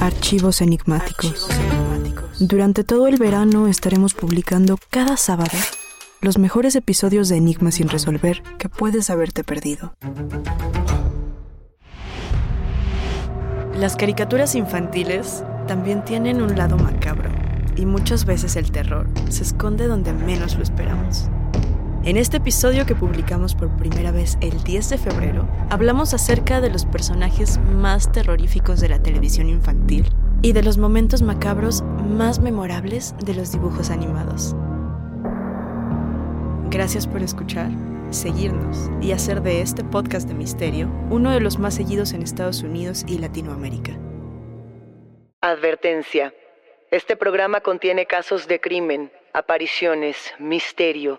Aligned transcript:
Archivos 0.00 0.60
enigmáticos. 0.60 1.48
Durante 2.38 2.84
todo 2.84 3.06
el 3.06 3.16
verano 3.16 3.68
estaremos 3.68 4.14
publicando 4.14 4.78
cada 4.90 5.16
sábado 5.16 5.56
los 6.20 6.38
mejores 6.38 6.74
episodios 6.76 7.28
de 7.28 7.36
Enigmas 7.36 7.74
sin 7.74 7.88
resolver 7.88 8.42
que 8.58 8.68
puedes 8.68 9.10
haberte 9.10 9.44
perdido. 9.44 9.94
Las 13.76 13.96
caricaturas 13.96 14.54
infantiles 14.54 15.44
también 15.66 16.04
tienen 16.04 16.42
un 16.42 16.56
lado 16.56 16.76
macabro 16.76 17.30
y 17.76 17.86
muchas 17.86 18.24
veces 18.24 18.56
el 18.56 18.70
terror 18.70 19.08
se 19.28 19.42
esconde 19.42 19.86
donde 19.86 20.12
menos 20.12 20.56
lo 20.56 20.62
esperamos. 20.62 21.28
En 22.06 22.18
este 22.18 22.36
episodio 22.36 22.84
que 22.84 22.94
publicamos 22.94 23.54
por 23.54 23.74
primera 23.78 24.12
vez 24.12 24.36
el 24.42 24.62
10 24.62 24.90
de 24.90 24.98
febrero, 24.98 25.48
hablamos 25.70 26.12
acerca 26.12 26.60
de 26.60 26.68
los 26.68 26.84
personajes 26.84 27.56
más 27.56 28.12
terroríficos 28.12 28.78
de 28.82 28.90
la 28.90 29.02
televisión 29.02 29.48
infantil 29.48 30.10
y 30.42 30.52
de 30.52 30.62
los 30.62 30.76
momentos 30.76 31.22
macabros 31.22 31.80
más 31.82 32.40
memorables 32.40 33.14
de 33.24 33.32
los 33.32 33.52
dibujos 33.52 33.88
animados. 33.88 34.54
Gracias 36.68 37.06
por 37.06 37.22
escuchar, 37.22 37.70
seguirnos 38.10 38.90
y 39.00 39.12
hacer 39.12 39.40
de 39.40 39.62
este 39.62 39.82
podcast 39.82 40.28
de 40.28 40.34
misterio 40.34 40.90
uno 41.08 41.30
de 41.30 41.40
los 41.40 41.58
más 41.58 41.72
seguidos 41.72 42.12
en 42.12 42.20
Estados 42.20 42.62
Unidos 42.62 43.06
y 43.08 43.16
Latinoamérica. 43.16 43.98
Advertencia. 45.40 46.34
Este 46.90 47.16
programa 47.16 47.62
contiene 47.62 48.04
casos 48.04 48.46
de 48.46 48.60
crimen, 48.60 49.10
apariciones, 49.32 50.34
misterio, 50.38 51.18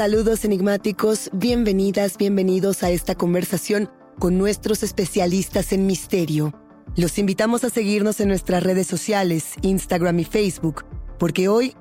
Saludos 0.00 0.46
enigmáticos, 0.46 1.28
bienvenidas, 1.30 2.16
bienvenidos 2.16 2.82
a 2.82 2.88
esta 2.88 3.14
conversación 3.14 3.90
con 4.18 4.38
nuestros 4.38 4.82
especialistas 4.82 5.74
en 5.74 5.84
misterio. 5.84 6.54
Los 6.96 7.18
invitamos 7.18 7.64
a 7.64 7.68
seguirnos 7.68 8.18
en 8.20 8.28
nuestras 8.28 8.62
redes 8.62 8.86
sociales, 8.86 9.56
Instagram 9.60 10.18
y 10.20 10.24
Facebook, 10.24 10.86
porque 11.18 11.48
hoy 11.48 11.74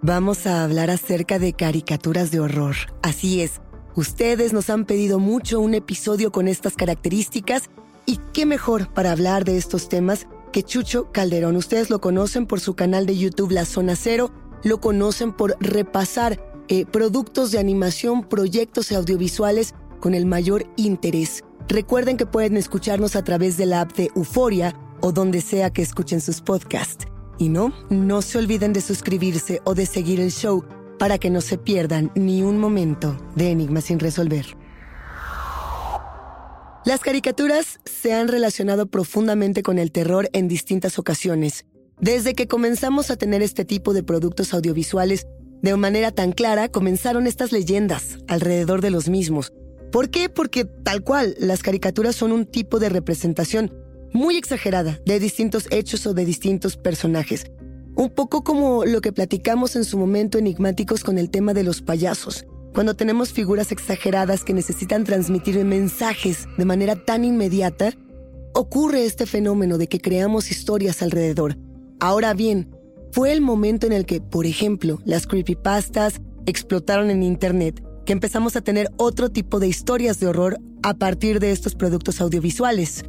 vamos 0.00 0.46
a 0.46 0.64
hablar 0.64 0.90
acerca 0.90 1.38
de 1.38 1.52
caricaturas 1.52 2.30
de 2.30 2.40
horror. 2.40 2.76
Así 3.02 3.42
es, 3.42 3.60
ustedes 3.94 4.54
nos 4.54 4.70
han 4.70 4.86
pedido 4.86 5.18
mucho 5.18 5.60
un 5.60 5.74
episodio 5.74 6.32
con 6.32 6.48
estas 6.48 6.76
características 6.76 7.64
y 8.06 8.20
qué 8.32 8.46
mejor 8.46 8.90
para 8.94 9.12
hablar 9.12 9.44
de 9.44 9.58
estos 9.58 9.90
temas 9.90 10.26
que 10.50 10.62
Chucho 10.62 11.12
Calderón. 11.12 11.56
Ustedes 11.56 11.90
lo 11.90 12.00
conocen 12.00 12.46
por 12.46 12.58
su 12.58 12.74
canal 12.74 13.04
de 13.04 13.18
YouTube 13.18 13.50
La 13.50 13.66
Zona 13.66 13.96
Cero, 13.96 14.30
lo 14.64 14.80
conocen 14.80 15.34
por 15.34 15.58
repasar 15.60 16.55
eh, 16.68 16.86
productos 16.86 17.50
de 17.50 17.58
animación, 17.58 18.24
proyectos 18.24 18.92
audiovisuales 18.92 19.74
con 20.00 20.14
el 20.14 20.26
mayor 20.26 20.66
interés. 20.76 21.44
Recuerden 21.68 22.16
que 22.16 22.26
pueden 22.26 22.56
escucharnos 22.56 23.16
a 23.16 23.24
través 23.24 23.56
de 23.56 23.66
la 23.66 23.80
app 23.82 23.92
de 23.96 24.10
Euforia 24.14 24.74
o 25.00 25.12
donde 25.12 25.40
sea 25.40 25.70
que 25.70 25.82
escuchen 25.82 26.20
sus 26.20 26.40
podcasts. 26.40 27.06
Y 27.38 27.48
no, 27.48 27.72
no 27.90 28.22
se 28.22 28.38
olviden 28.38 28.72
de 28.72 28.80
suscribirse 28.80 29.60
o 29.64 29.74
de 29.74 29.86
seguir 29.86 30.20
el 30.20 30.30
show 30.30 30.64
para 30.98 31.18
que 31.18 31.30
no 31.30 31.40
se 31.40 31.58
pierdan 31.58 32.10
ni 32.14 32.42
un 32.42 32.58
momento 32.58 33.16
de 33.34 33.50
Enigmas 33.50 33.84
sin 33.84 33.98
resolver. 33.98 34.46
Las 36.84 37.00
caricaturas 37.00 37.80
se 37.84 38.14
han 38.14 38.28
relacionado 38.28 38.86
profundamente 38.86 39.62
con 39.62 39.78
el 39.78 39.90
terror 39.90 40.30
en 40.32 40.46
distintas 40.46 41.00
ocasiones. 41.00 41.66
Desde 41.98 42.34
que 42.34 42.46
comenzamos 42.46 43.10
a 43.10 43.16
tener 43.16 43.42
este 43.42 43.64
tipo 43.64 43.92
de 43.92 44.04
productos 44.04 44.54
audiovisuales, 44.54 45.26
de 45.62 45.76
manera 45.76 46.10
tan 46.10 46.32
clara 46.32 46.68
comenzaron 46.68 47.26
estas 47.26 47.52
leyendas 47.52 48.18
alrededor 48.28 48.80
de 48.80 48.90
los 48.90 49.08
mismos. 49.08 49.52
¿Por 49.90 50.10
qué? 50.10 50.28
Porque 50.28 50.64
tal 50.64 51.02
cual, 51.02 51.34
las 51.38 51.62
caricaturas 51.62 52.16
son 52.16 52.32
un 52.32 52.46
tipo 52.46 52.78
de 52.78 52.88
representación 52.88 53.72
muy 54.12 54.36
exagerada 54.36 55.00
de 55.04 55.18
distintos 55.18 55.66
hechos 55.70 56.06
o 56.06 56.14
de 56.14 56.24
distintos 56.24 56.76
personajes. 56.76 57.46
Un 57.94 58.10
poco 58.10 58.44
como 58.44 58.84
lo 58.84 59.00
que 59.00 59.12
platicamos 59.12 59.76
en 59.76 59.84
su 59.84 59.96
momento 59.98 60.38
enigmáticos 60.38 61.02
con 61.02 61.18
el 61.18 61.30
tema 61.30 61.54
de 61.54 61.64
los 61.64 61.82
payasos. 61.82 62.44
Cuando 62.74 62.94
tenemos 62.94 63.32
figuras 63.32 63.72
exageradas 63.72 64.44
que 64.44 64.52
necesitan 64.52 65.04
transmitir 65.04 65.64
mensajes 65.64 66.46
de 66.58 66.64
manera 66.66 66.94
tan 66.96 67.24
inmediata, 67.24 67.94
ocurre 68.52 69.06
este 69.06 69.24
fenómeno 69.24 69.78
de 69.78 69.88
que 69.88 70.00
creamos 70.00 70.50
historias 70.50 71.00
alrededor. 71.00 71.56
Ahora 72.00 72.34
bien, 72.34 72.75
fue 73.12 73.32
el 73.32 73.40
momento 73.40 73.86
en 73.86 73.92
el 73.92 74.06
que, 74.06 74.20
por 74.20 74.46
ejemplo, 74.46 75.00
las 75.04 75.26
creepypastas 75.26 76.20
explotaron 76.46 77.10
en 77.10 77.22
Internet, 77.22 77.82
que 78.04 78.12
empezamos 78.12 78.56
a 78.56 78.60
tener 78.60 78.90
otro 78.96 79.30
tipo 79.30 79.58
de 79.58 79.68
historias 79.68 80.20
de 80.20 80.28
horror 80.28 80.58
a 80.82 80.94
partir 80.94 81.40
de 81.40 81.50
estos 81.50 81.74
productos 81.74 82.20
audiovisuales. 82.20 83.04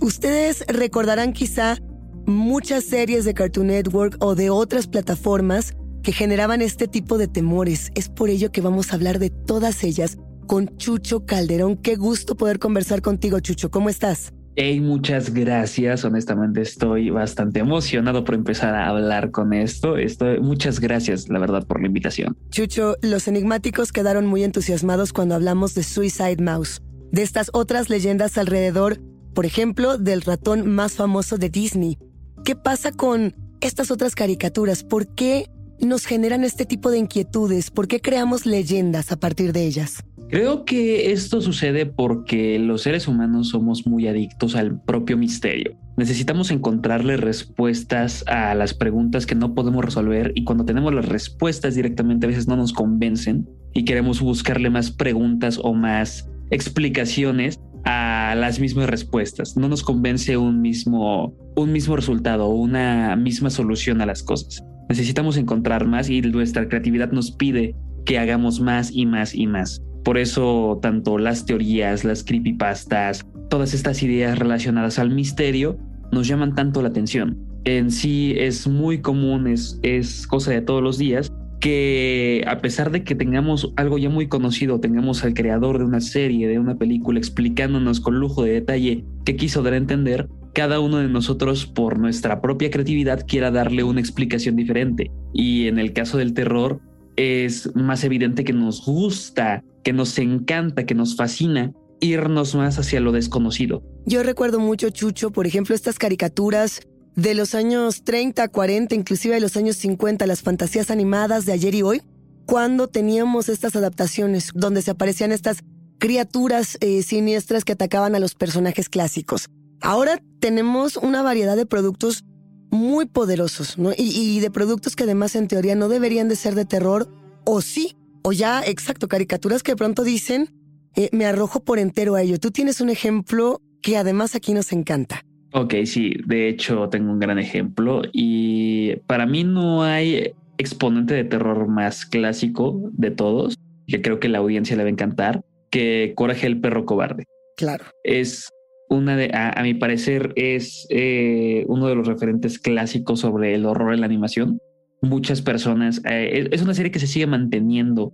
Ustedes 0.00 0.64
recordarán 0.68 1.32
quizá 1.32 1.78
muchas 2.26 2.84
series 2.84 3.24
de 3.24 3.34
Cartoon 3.34 3.68
Network 3.68 4.16
o 4.20 4.34
de 4.34 4.50
otras 4.50 4.86
plataformas 4.86 5.74
que 6.02 6.12
generaban 6.12 6.62
este 6.62 6.88
tipo 6.88 7.18
de 7.18 7.28
temores. 7.28 7.90
Es 7.94 8.08
por 8.08 8.30
ello 8.30 8.52
que 8.52 8.60
vamos 8.60 8.92
a 8.92 8.96
hablar 8.96 9.18
de 9.18 9.30
todas 9.30 9.84
ellas 9.84 10.16
con 10.46 10.76
Chucho 10.78 11.26
Calderón. 11.26 11.76
Qué 11.76 11.96
gusto 11.96 12.36
poder 12.36 12.58
conversar 12.58 13.02
contigo, 13.02 13.40
Chucho. 13.40 13.70
¿Cómo 13.70 13.88
estás? 13.88 14.32
Hey, 14.56 14.80
muchas 14.80 15.32
gracias. 15.32 16.04
Honestamente 16.04 16.60
estoy 16.60 17.10
bastante 17.10 17.60
emocionado 17.60 18.24
por 18.24 18.34
empezar 18.34 18.74
a 18.74 18.88
hablar 18.88 19.30
con 19.30 19.52
esto. 19.52 19.96
Estoy, 19.96 20.40
muchas 20.40 20.80
gracias, 20.80 21.28
la 21.28 21.38
verdad, 21.38 21.66
por 21.66 21.80
la 21.80 21.86
invitación. 21.86 22.36
Chucho, 22.50 22.96
los 23.00 23.28
enigmáticos 23.28 23.92
quedaron 23.92 24.26
muy 24.26 24.42
entusiasmados 24.42 25.12
cuando 25.12 25.36
hablamos 25.36 25.74
de 25.74 25.84
Suicide 25.84 26.42
Mouse, 26.42 26.82
de 27.12 27.22
estas 27.22 27.50
otras 27.52 27.88
leyendas 27.88 28.38
alrededor, 28.38 29.00
por 29.34 29.46
ejemplo, 29.46 29.98
del 29.98 30.22
ratón 30.22 30.68
más 30.68 30.94
famoso 30.94 31.38
de 31.38 31.48
Disney. 31.48 31.98
¿Qué 32.44 32.56
pasa 32.56 32.90
con 32.90 33.36
estas 33.60 33.90
otras 33.90 34.14
caricaturas? 34.16 34.82
¿Por 34.82 35.14
qué 35.14 35.46
nos 35.78 36.04
generan 36.04 36.44
este 36.44 36.66
tipo 36.66 36.90
de 36.90 36.98
inquietudes? 36.98 37.70
¿Por 37.70 37.86
qué 37.86 38.00
creamos 38.00 38.46
leyendas 38.46 39.12
a 39.12 39.16
partir 39.16 39.52
de 39.52 39.64
ellas? 39.64 40.04
Creo 40.30 40.64
que 40.64 41.10
esto 41.10 41.40
sucede 41.40 41.86
porque 41.86 42.56
los 42.60 42.82
seres 42.82 43.08
humanos 43.08 43.48
somos 43.48 43.84
muy 43.88 44.06
adictos 44.06 44.54
al 44.54 44.80
propio 44.80 45.18
misterio. 45.18 45.76
Necesitamos 45.96 46.52
encontrarle 46.52 47.16
respuestas 47.16 48.24
a 48.28 48.54
las 48.54 48.72
preguntas 48.72 49.26
que 49.26 49.34
no 49.34 49.56
podemos 49.56 49.84
resolver 49.84 50.30
y 50.36 50.44
cuando 50.44 50.64
tenemos 50.64 50.94
las 50.94 51.08
respuestas 51.08 51.74
directamente 51.74 52.26
a 52.26 52.28
veces 52.28 52.46
no 52.46 52.54
nos 52.54 52.72
convencen 52.72 53.48
y 53.74 53.84
queremos 53.84 54.20
buscarle 54.20 54.70
más 54.70 54.92
preguntas 54.92 55.58
o 55.60 55.74
más 55.74 56.30
explicaciones 56.52 57.58
a 57.84 58.36
las 58.36 58.60
mismas 58.60 58.88
respuestas. 58.88 59.56
No 59.56 59.68
nos 59.68 59.82
convence 59.82 60.36
un 60.36 60.62
mismo, 60.62 61.34
un 61.56 61.72
mismo 61.72 61.96
resultado 61.96 62.46
o 62.46 62.54
una 62.54 63.16
misma 63.16 63.50
solución 63.50 64.00
a 64.00 64.06
las 64.06 64.22
cosas. 64.22 64.62
Necesitamos 64.88 65.36
encontrar 65.36 65.88
más 65.88 66.08
y 66.08 66.22
nuestra 66.22 66.68
creatividad 66.68 67.10
nos 67.10 67.32
pide 67.32 67.74
que 68.04 68.16
hagamos 68.20 68.60
más 68.60 68.92
y 68.92 69.06
más 69.06 69.34
y 69.34 69.48
más. 69.48 69.82
Por 70.04 70.18
eso 70.18 70.78
tanto 70.82 71.18
las 71.18 71.46
teorías, 71.46 72.04
las 72.04 72.24
creepypastas, 72.24 73.26
todas 73.48 73.74
estas 73.74 74.02
ideas 74.02 74.38
relacionadas 74.38 74.98
al 74.98 75.10
misterio 75.10 75.78
nos 76.12 76.26
llaman 76.26 76.54
tanto 76.54 76.82
la 76.82 76.88
atención. 76.88 77.38
En 77.64 77.90
sí 77.90 78.34
es 78.36 78.66
muy 78.66 79.00
común, 79.00 79.46
es, 79.46 79.78
es 79.82 80.26
cosa 80.26 80.50
de 80.52 80.62
todos 80.62 80.82
los 80.82 80.96
días, 80.96 81.30
que 81.60 82.42
a 82.46 82.58
pesar 82.58 82.90
de 82.90 83.04
que 83.04 83.14
tengamos 83.14 83.72
algo 83.76 83.98
ya 83.98 84.08
muy 84.08 84.28
conocido, 84.28 84.80
tengamos 84.80 85.22
al 85.24 85.34
creador 85.34 85.78
de 85.78 85.84
una 85.84 86.00
serie, 86.00 86.48
de 86.48 86.58
una 86.58 86.76
película, 86.76 87.18
explicándonos 87.18 88.00
con 88.00 88.18
lujo 88.18 88.44
de 88.44 88.52
detalle 88.52 89.04
qué 89.26 89.36
quiso 89.36 89.62
dar 89.62 89.74
a 89.74 89.76
entender, 89.76 90.26
cada 90.54 90.80
uno 90.80 90.98
de 90.98 91.08
nosotros 91.08 91.66
por 91.66 91.98
nuestra 91.98 92.40
propia 92.40 92.70
creatividad 92.70 93.24
quiera 93.26 93.50
darle 93.50 93.84
una 93.84 94.00
explicación 94.00 94.56
diferente. 94.56 95.10
Y 95.32 95.68
en 95.68 95.78
el 95.78 95.92
caso 95.92 96.18
del 96.18 96.34
terror 96.34 96.80
es 97.20 97.74
más 97.74 98.04
evidente 98.04 98.44
que 98.44 98.52
nos 98.52 98.84
gusta 98.84 99.62
que 99.82 99.92
nos 99.92 100.18
encanta, 100.18 100.84
que 100.84 100.94
nos 100.94 101.16
fascina 101.16 101.72
irnos 102.00 102.54
más 102.54 102.78
hacia 102.78 103.00
lo 103.00 103.12
desconocido. 103.12 103.82
Yo 104.06 104.22
recuerdo 104.22 104.58
mucho, 104.58 104.90
Chucho, 104.90 105.30
por 105.30 105.46
ejemplo, 105.46 105.74
estas 105.74 105.98
caricaturas 105.98 106.80
de 107.16 107.34
los 107.34 107.54
años 107.54 108.04
30, 108.04 108.48
40, 108.48 108.94
inclusive 108.94 109.34
de 109.34 109.40
los 109.40 109.56
años 109.56 109.76
50, 109.76 110.26
las 110.26 110.42
fantasías 110.42 110.90
animadas 110.90 111.44
de 111.44 111.52
ayer 111.52 111.74
y 111.74 111.82
hoy, 111.82 112.02
cuando 112.46 112.88
teníamos 112.88 113.48
estas 113.48 113.76
adaptaciones 113.76 114.50
donde 114.54 114.82
se 114.82 114.90
aparecían 114.90 115.32
estas 115.32 115.60
criaturas 115.98 116.78
eh, 116.80 117.02
siniestras 117.02 117.64
que 117.64 117.72
atacaban 117.72 118.14
a 118.14 118.20
los 118.20 118.34
personajes 118.34 118.88
clásicos. 118.88 119.48
Ahora 119.82 120.22
tenemos 120.40 120.96
una 120.96 121.22
variedad 121.22 121.56
de 121.56 121.66
productos 121.66 122.24
muy 122.70 123.06
poderosos, 123.06 123.78
¿no? 123.78 123.92
Y, 123.92 124.12
y 124.14 124.40
de 124.40 124.50
productos 124.50 124.96
que 124.96 125.04
además 125.04 125.36
en 125.36 125.48
teoría 125.48 125.74
no 125.74 125.88
deberían 125.88 126.28
de 126.28 126.36
ser 126.36 126.54
de 126.54 126.64
terror, 126.64 127.08
o 127.44 127.60
sí, 127.60 127.96
o 128.22 128.32
ya, 128.32 128.62
exacto, 128.62 129.08
caricaturas 129.08 129.62
que 129.62 129.72
de 129.72 129.76
pronto 129.76 130.04
dicen, 130.04 130.50
eh, 130.96 131.08
me 131.12 131.26
arrojo 131.26 131.60
por 131.64 131.78
entero 131.78 132.14
a 132.14 132.22
ello. 132.22 132.38
Tú 132.38 132.50
tienes 132.50 132.80
un 132.80 132.90
ejemplo 132.90 133.60
que 133.82 133.96
además 133.96 134.34
aquí 134.34 134.52
nos 134.52 134.72
encanta. 134.72 135.24
Ok, 135.52 135.74
sí, 135.84 136.14
de 136.26 136.48
hecho 136.48 136.88
tengo 136.88 137.10
un 137.10 137.18
gran 137.18 137.38
ejemplo 137.38 138.02
y 138.12 138.96
para 139.06 139.26
mí 139.26 139.42
no 139.42 139.82
hay 139.82 140.32
exponente 140.58 141.14
de 141.14 141.24
terror 141.24 141.66
más 141.66 142.06
clásico 142.06 142.80
de 142.92 143.10
todos, 143.10 143.56
que 143.86 144.00
creo 144.00 144.20
que 144.20 144.28
la 144.28 144.38
audiencia 144.38 144.76
le 144.76 144.84
va 144.84 144.88
a 144.88 144.92
encantar, 144.92 145.40
que 145.70 146.12
Coraje 146.14 146.46
el 146.46 146.60
perro 146.60 146.84
cobarde. 146.84 147.24
Claro. 147.56 147.84
Es 148.04 148.48
una 148.90 149.16
de, 149.16 149.30
a, 149.32 149.62
mi 149.62 149.72
parecer, 149.72 150.34
es 150.36 150.86
eh, 150.90 151.64
uno 151.68 151.86
de 151.86 151.94
los 151.94 152.06
referentes 152.06 152.58
clásicos 152.58 153.20
sobre 153.20 153.54
el 153.54 153.64
horror 153.64 153.94
en 153.94 154.00
la 154.00 154.06
animación 154.06 154.60
muchas 155.02 155.42
personas. 155.42 156.00
Eh, 156.04 156.48
es 156.50 156.62
una 156.62 156.74
serie 156.74 156.92
que 156.92 156.98
se 156.98 157.06
sigue 157.06 157.26
manteniendo 157.26 158.12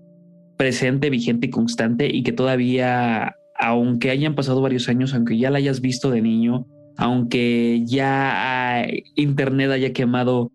presente, 0.57 1.11
vigente 1.11 1.49
y 1.49 1.51
constante 1.51 2.09
y 2.09 2.23
que 2.23 2.33
todavía, 2.33 3.35
aunque 3.59 4.11
hayan 4.11 4.35
pasado 4.35 4.61
varios 4.63 4.89
años, 4.89 5.15
aunque 5.15 5.39
ya 5.39 5.51
la 5.51 5.59
hayas 5.59 5.81
visto 5.81 6.11
de 6.11 6.23
niño, 6.23 6.67
aunque 6.97 7.83
ya 7.85 8.87
Internet 9.17 9.71
haya 9.71 9.93
quemado 9.93 10.51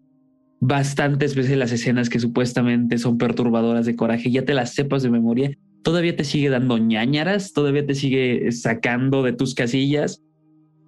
bastantes 0.60 1.36
veces 1.36 1.58
las 1.58 1.72
escenas 1.72 2.10
que 2.10 2.20
supuestamente 2.20 2.98
son 2.98 3.18
perturbadoras 3.18 3.86
de 3.86 3.96
coraje, 3.96 4.32
ya 4.32 4.46
te 4.46 4.54
las 4.54 4.74
sepas 4.74 5.04
de 5.04 5.10
memoria, 5.10 5.58
todavía 5.84 6.16
te 6.16 6.24
sigue 6.24 6.50
dando 6.50 6.78
ñañaras, 6.78 7.54
todavía 7.54 7.86
te 7.86 7.96
sigue 7.96 8.52
sacando 8.52 9.24
de 9.24 9.34
tus 9.34 9.56
casillas 9.56 10.22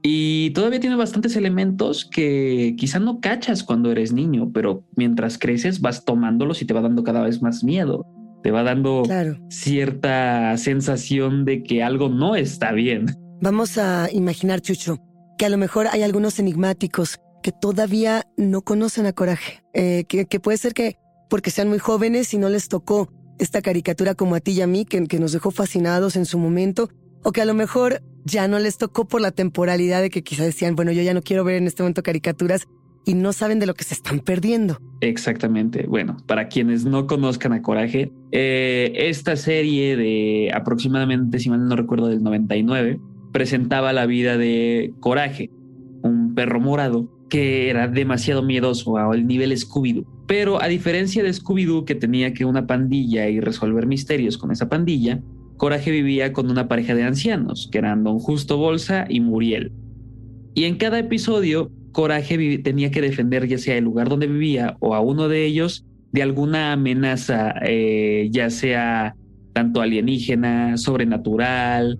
y 0.05 0.49
todavía 0.51 0.81
tiene 0.81 0.97
bastantes 0.97 1.37
elementos 1.37 2.03
que 2.05 2.75
quizá 2.77 2.99
no 2.99 3.21
cachas 3.21 3.63
cuando 3.63 3.89
eres 3.89 4.11
niño, 4.11 4.51
pero 4.53 4.85
mientras 4.97 5.37
creces 5.37 5.79
vas 5.79 6.03
tomándolos 6.03 6.61
y 6.61 6.65
te 6.65 6.73
va 6.73 6.81
dando 6.81 7.03
cada 7.03 7.21
vez 7.21 7.41
más 7.41 7.63
miedo. 7.63 8.05
Te 8.43 8.51
va 8.51 8.63
dando 8.63 9.03
cierta 9.47 10.57
sensación 10.57 11.45
de 11.45 11.63
que 11.63 11.81
algo 11.81 12.09
no 12.09 12.35
está 12.35 12.73
bien. 12.73 13.05
Vamos 13.39 13.77
a 13.77 14.09
imaginar, 14.11 14.59
Chucho, 14.59 14.97
que 15.37 15.45
a 15.45 15.49
lo 15.49 15.57
mejor 15.57 15.87
hay 15.87 16.01
algunos 16.01 16.37
enigmáticos 16.39 17.21
que 17.41 17.53
todavía 17.53 18.27
no 18.35 18.61
conocen 18.61 19.05
a 19.05 19.13
Coraje. 19.13 19.63
Eh, 19.73 20.03
que, 20.07 20.39
puede 20.41 20.57
ser 20.57 20.73
que 20.73 20.97
porque 21.29 21.51
sean 21.51 21.69
muy 21.69 21.79
jóvenes 21.79 22.33
y 22.33 22.37
no 22.37 22.49
les 22.49 22.67
tocó 22.67 23.09
esta 23.43 23.61
caricatura 23.61 24.15
como 24.15 24.35
a 24.35 24.39
ti 24.39 24.51
y 24.51 24.61
a 24.61 24.67
mí, 24.67 24.85
que, 24.85 25.05
que 25.07 25.19
nos 25.19 25.31
dejó 25.31 25.51
fascinados 25.51 26.15
en 26.15 26.25
su 26.25 26.37
momento, 26.37 26.89
o 27.23 27.31
que 27.31 27.41
a 27.41 27.45
lo 27.45 27.53
mejor 27.53 28.01
ya 28.25 28.47
no 28.47 28.59
les 28.59 28.77
tocó 28.77 29.05
por 29.05 29.21
la 29.21 29.31
temporalidad 29.31 30.01
de 30.01 30.09
que 30.09 30.23
quizá 30.23 30.43
decían, 30.43 30.75
bueno, 30.75 30.91
yo 30.91 31.01
ya 31.01 31.13
no 31.13 31.21
quiero 31.21 31.43
ver 31.43 31.55
en 31.55 31.67
este 31.67 31.83
momento 31.83 32.03
caricaturas 32.03 32.67
y 33.05 33.15
no 33.15 33.33
saben 33.33 33.59
de 33.59 33.65
lo 33.65 33.73
que 33.73 33.83
se 33.83 33.93
están 33.93 34.19
perdiendo. 34.19 34.77
Exactamente. 35.01 35.85
Bueno, 35.87 36.17
para 36.25 36.47
quienes 36.47 36.85
no 36.85 37.07
conozcan 37.07 37.53
a 37.53 37.61
Coraje, 37.61 38.11
eh, 38.31 38.93
esta 38.95 39.35
serie 39.35 39.97
de 39.97 40.51
aproximadamente, 40.53 41.39
si 41.39 41.49
mal 41.49 41.67
no 41.67 41.75
recuerdo, 41.75 42.07
del 42.07 42.23
99, 42.23 42.99
presentaba 43.31 43.91
la 43.93 44.05
vida 44.05 44.37
de 44.37 44.93
Coraje, 44.99 45.49
un 46.01 46.33
perro 46.33 46.59
morado 46.59 47.09
que 47.29 47.69
era 47.69 47.87
demasiado 47.87 48.43
miedoso 48.43 48.97
al 48.97 49.25
nivel 49.25 49.51
Scooby-Doo. 49.57 50.05
Pero 50.27 50.61
a 50.61 50.67
diferencia 50.67 51.23
de 51.23 51.33
Scooby-Doo, 51.33 51.85
que 51.85 51.95
tenía 51.95 52.33
que 52.33 52.45
una 52.45 52.65
pandilla 52.65 53.27
y 53.29 53.39
resolver 53.39 53.85
misterios 53.87 54.37
con 54.37 54.51
esa 54.51 54.69
pandilla, 54.69 55.21
Coraje 55.57 55.91
vivía 55.91 56.33
con 56.33 56.49
una 56.49 56.67
pareja 56.67 56.95
de 56.95 57.03
ancianos, 57.03 57.69
que 57.71 57.77
eran 57.77 58.03
Don 58.03 58.19
Justo 58.19 58.57
Bolsa 58.57 59.05
y 59.09 59.19
Muriel. 59.19 59.71
Y 60.55 60.65
en 60.65 60.77
cada 60.77 60.99
episodio, 60.99 61.71
Coraje 61.91 62.57
tenía 62.59 62.91
que 62.91 63.01
defender 63.01 63.47
ya 63.47 63.57
sea 63.57 63.77
el 63.77 63.83
lugar 63.83 64.09
donde 64.09 64.27
vivía 64.27 64.77
o 64.79 64.95
a 64.95 64.99
uno 64.99 65.27
de 65.27 65.45
ellos 65.45 65.85
de 66.11 66.21
alguna 66.21 66.73
amenaza, 66.73 67.53
eh, 67.63 68.29
ya 68.31 68.49
sea 68.49 69.15
tanto 69.53 69.81
alienígena, 69.81 70.77
sobrenatural, 70.77 71.99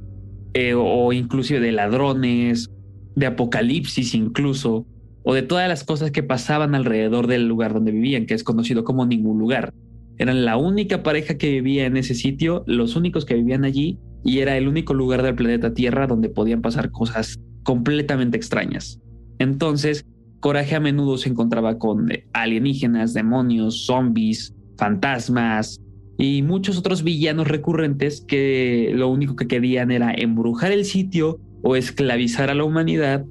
eh, 0.53 0.74
o 0.75 1.13
inclusive 1.13 1.60
de 1.60 1.72
ladrones, 1.72 2.70
de 3.15 3.25
apocalipsis 3.25 4.13
incluso, 4.13 4.86
o 5.24 5.34
de 5.34 5.42
todas 5.42 5.68
las 5.68 5.84
cosas 5.84 6.12
que 6.12 6.24
pasaban 6.24 6.75
alrededor 6.75 7.27
del 7.27 7.48
lugar 7.48 7.74
donde 7.74 7.92
vivían, 7.92 8.25
que 8.25 8.34
es 8.34 8.44
conocido 8.44 8.84
como 8.84 9.06
ningún 9.06 9.39
lugar. 9.39 9.74
Eran 10.18 10.46
la 10.46 10.58
única 10.58 11.01
pareja 11.01 11.38
que 11.38 11.50
vivía 11.50 11.86
en 11.86 11.98
ese 11.98 12.13
sitio, 12.13 12.63
los 12.68 12.96
únicos 12.96 13.25
que 13.25 13.36
vivían 13.36 13.63
allí, 13.63 13.98
y 14.24 14.39
era 14.39 14.58
el 14.58 14.68
único 14.68 14.94
lugar 14.94 15.24
del 15.24 15.36
planeta 15.36 15.74
Tierra 15.74 16.08
donde 16.08 16.30
podían 16.30 16.62
pasar 16.62 16.92
cosas 16.92 17.39
completamente 17.63 18.38
extrañas. 18.38 19.00
Entonces, 19.39 20.06
Coraje 20.44 20.75
a 20.75 20.82
menudo 20.82 21.18
se 21.18 21.30
encontraba 21.30 21.77
con 21.80 22.10
alienígenas, 22.34 23.13
demonios, 23.13 23.86
zombies, 23.86 24.53
fantasmas 24.77 25.80
y 26.18 26.42
muchos 26.42 26.77
otros 26.77 27.01
villanos 27.01 27.48
recurrentes 27.48 28.25
que 28.27 28.92
lo 28.94 29.08
único 29.08 29.38
que 29.38 29.48
querían 29.48 29.89
era 29.89 30.13
embrujar 30.13 30.74
el 30.74 30.84
sitio 30.84 31.39
o 31.62 31.77
esclavizar 31.77 32.50
a 32.50 32.56
la 32.56 32.65
humanidad 32.65 33.25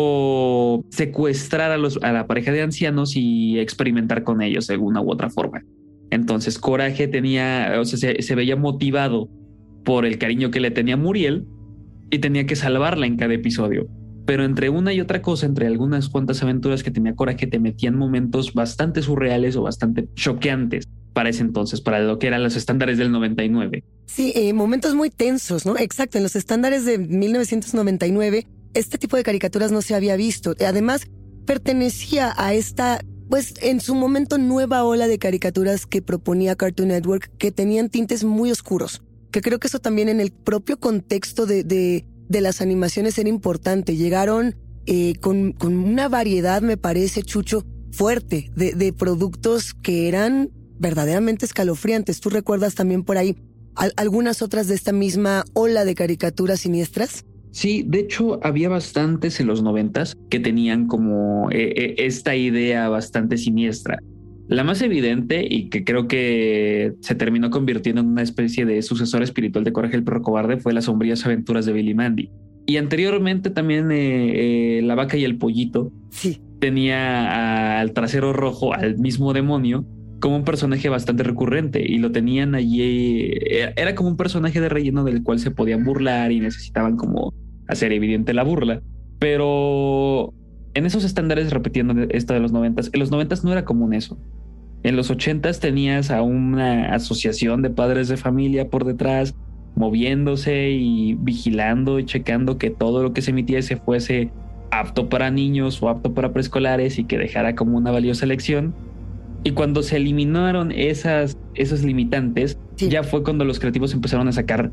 o 0.00 0.84
secuestrar 0.90 1.72
a, 1.72 1.76
los, 1.76 1.98
a 2.04 2.12
la 2.12 2.28
pareja 2.28 2.52
de 2.52 2.62
ancianos 2.62 3.16
y 3.16 3.58
experimentar 3.58 4.22
con 4.22 4.42
ellos 4.42 4.68
de 4.68 4.74
alguna 4.74 5.00
u 5.00 5.10
otra 5.10 5.28
forma. 5.28 5.64
Entonces 6.10 6.56
Coraje 6.56 7.08
tenía, 7.08 7.72
o 7.80 7.84
sea, 7.84 8.14
se, 8.16 8.34
veía 8.36 8.54
motivado 8.54 9.28
por 9.84 10.06
el 10.06 10.18
cariño 10.18 10.52
que 10.52 10.60
le 10.60 10.70
tenía 10.70 10.96
Muriel 10.96 11.48
y 12.12 12.20
tenía 12.20 12.46
que 12.46 12.54
salvarla 12.54 13.06
en 13.06 13.16
cada 13.16 13.34
episodio. 13.34 13.88
Pero 14.24 14.44
entre 14.44 14.68
una 14.70 14.92
y 14.92 15.00
otra 15.00 15.20
cosa, 15.20 15.46
entre 15.46 15.66
algunas 15.66 16.08
cuantas 16.08 16.44
aventuras 16.44 16.84
que 16.84 16.92
tenía 16.92 17.16
Coraje, 17.16 17.48
te 17.48 17.58
metían 17.58 17.96
momentos 17.96 18.54
bastante 18.54 19.02
surreales 19.02 19.56
o 19.56 19.62
bastante 19.62 20.08
choqueantes 20.14 20.86
para 21.12 21.30
ese 21.30 21.42
entonces, 21.42 21.80
para 21.80 21.98
lo 21.98 22.20
que 22.20 22.28
eran 22.28 22.44
los 22.44 22.54
estándares 22.54 22.98
del 22.98 23.10
99. 23.10 23.82
Sí, 24.06 24.32
eh, 24.36 24.52
momentos 24.52 24.94
muy 24.94 25.10
tensos, 25.10 25.66
¿no? 25.66 25.76
Exacto, 25.76 26.18
en 26.18 26.22
los 26.22 26.36
estándares 26.36 26.84
de 26.84 26.98
1999, 26.98 28.46
este 28.78 28.98
tipo 28.98 29.16
de 29.16 29.22
caricaturas 29.22 29.72
no 29.72 29.82
se 29.82 29.94
había 29.94 30.16
visto. 30.16 30.54
Además, 30.66 31.06
pertenecía 31.46 32.34
a 32.36 32.54
esta 32.54 33.00
pues 33.28 33.54
en 33.60 33.80
su 33.80 33.94
momento 33.94 34.38
nueva 34.38 34.84
ola 34.84 35.06
de 35.06 35.18
caricaturas 35.18 35.86
que 35.86 36.00
proponía 36.00 36.56
Cartoon 36.56 36.88
Network 36.88 37.30
que 37.36 37.52
tenían 37.52 37.90
tintes 37.90 38.24
muy 38.24 38.50
oscuros, 38.50 39.02
que 39.30 39.42
creo 39.42 39.58
que 39.58 39.66
eso 39.66 39.80
también 39.80 40.08
en 40.08 40.20
el 40.20 40.32
propio 40.32 40.78
contexto 40.78 41.44
de, 41.44 41.62
de, 41.62 42.40
las 42.40 42.60
animaciones 42.60 43.18
era 43.18 43.28
importante. 43.28 43.96
Llegaron 43.96 44.56
eh, 44.86 45.14
con, 45.20 45.52
con 45.52 45.76
una 45.76 46.08
variedad, 46.08 46.62
me 46.62 46.78
parece, 46.78 47.22
Chucho, 47.22 47.66
fuerte 47.92 48.50
de, 48.56 48.72
de 48.72 48.92
productos 48.92 49.74
que 49.74 50.08
eran 50.08 50.50
verdaderamente 50.78 51.44
escalofriantes. 51.44 52.20
¿Tú 52.20 52.30
recuerdas 52.30 52.74
también 52.74 53.04
por 53.04 53.18
ahí 53.18 53.36
algunas 53.96 54.42
otras 54.42 54.68
de 54.68 54.74
esta 54.74 54.92
misma 54.92 55.44
ola 55.52 55.84
de 55.84 55.94
caricaturas 55.94 56.60
siniestras? 56.60 57.24
Sí, 57.58 57.82
de 57.84 57.98
hecho 57.98 58.38
había 58.44 58.68
bastantes 58.68 59.40
en 59.40 59.48
los 59.48 59.64
noventas 59.64 60.16
que 60.30 60.38
tenían 60.38 60.86
como 60.86 61.50
eh, 61.50 61.72
eh, 61.74 61.94
esta 61.98 62.36
idea 62.36 62.88
bastante 62.88 63.36
siniestra. 63.36 63.98
La 64.46 64.62
más 64.62 64.80
evidente 64.80 65.44
y 65.44 65.68
que 65.68 65.82
creo 65.82 66.06
que 66.06 66.92
se 67.00 67.16
terminó 67.16 67.50
convirtiendo 67.50 68.00
en 68.00 68.06
una 68.06 68.22
especie 68.22 68.64
de 68.64 68.80
sucesor 68.82 69.24
espiritual 69.24 69.64
de 69.64 69.72
Coraje 69.72 69.96
el 69.96 70.04
perro 70.04 70.22
cobarde 70.22 70.58
fue 70.58 70.72
las 70.72 70.84
sombrías 70.84 71.26
aventuras 71.26 71.66
de 71.66 71.72
Billy 71.72 71.94
Mandy. 71.94 72.30
Y 72.64 72.76
anteriormente 72.76 73.50
también 73.50 73.88
eh, 73.90 74.80
La 74.84 74.94
vaca 74.94 75.16
y 75.16 75.24
el 75.24 75.36
pollito 75.36 75.90
sí. 76.10 76.40
tenía 76.60 77.80
al 77.80 77.92
trasero 77.92 78.32
rojo, 78.32 78.72
al 78.72 78.98
mismo 78.98 79.32
demonio, 79.32 79.84
como 80.20 80.36
un 80.36 80.44
personaje 80.44 80.88
bastante 80.88 81.24
recurrente 81.24 81.84
y 81.84 81.98
lo 81.98 82.12
tenían 82.12 82.54
allí, 82.54 83.32
era 83.74 83.96
como 83.96 84.10
un 84.10 84.16
personaje 84.16 84.60
de 84.60 84.68
relleno 84.68 85.02
del 85.02 85.24
cual 85.24 85.40
se 85.40 85.50
podían 85.50 85.82
burlar 85.82 86.30
y 86.30 86.38
necesitaban 86.38 86.96
como 86.96 87.34
hacer 87.68 87.92
evidente 87.92 88.34
la 88.34 88.42
burla. 88.42 88.82
Pero 89.18 90.34
en 90.74 90.86
esos 90.86 91.04
estándares, 91.04 91.52
repitiendo 91.52 91.94
esto 92.10 92.34
de 92.34 92.40
los 92.40 92.52
noventas, 92.52 92.90
en 92.92 93.00
los 93.00 93.10
noventas 93.10 93.44
no 93.44 93.52
era 93.52 93.64
común 93.64 93.94
eso. 93.94 94.18
En 94.82 94.96
los 94.96 95.10
ochentas 95.10 95.60
tenías 95.60 96.10
a 96.10 96.22
una 96.22 96.94
asociación 96.94 97.62
de 97.62 97.70
padres 97.70 98.08
de 98.08 98.16
familia 98.16 98.68
por 98.68 98.84
detrás, 98.84 99.34
moviéndose 99.74 100.70
y 100.70 101.14
vigilando 101.14 101.98
y 101.98 102.04
checando 102.04 102.58
que 102.58 102.70
todo 102.70 103.02
lo 103.02 103.12
que 103.12 103.22
se 103.22 103.30
emitiese 103.30 103.76
fuese 103.76 104.30
apto 104.70 105.08
para 105.08 105.30
niños 105.30 105.82
o 105.82 105.88
apto 105.88 106.14
para 106.14 106.32
preescolares 106.32 106.98
y 106.98 107.04
que 107.04 107.18
dejara 107.18 107.54
como 107.54 107.76
una 107.76 107.90
valiosa 107.90 108.26
lección 108.26 108.74
y 109.44 109.52
cuando 109.52 109.82
se 109.82 109.96
eliminaron 109.96 110.72
esas, 110.72 111.38
esos 111.54 111.82
limitantes, 111.82 112.58
ya 112.76 113.02
fue 113.02 113.22
cuando 113.22 113.44
los 113.44 113.58
creativos 113.58 113.94
empezaron 113.94 114.28
a 114.28 114.32
sacar 114.32 114.72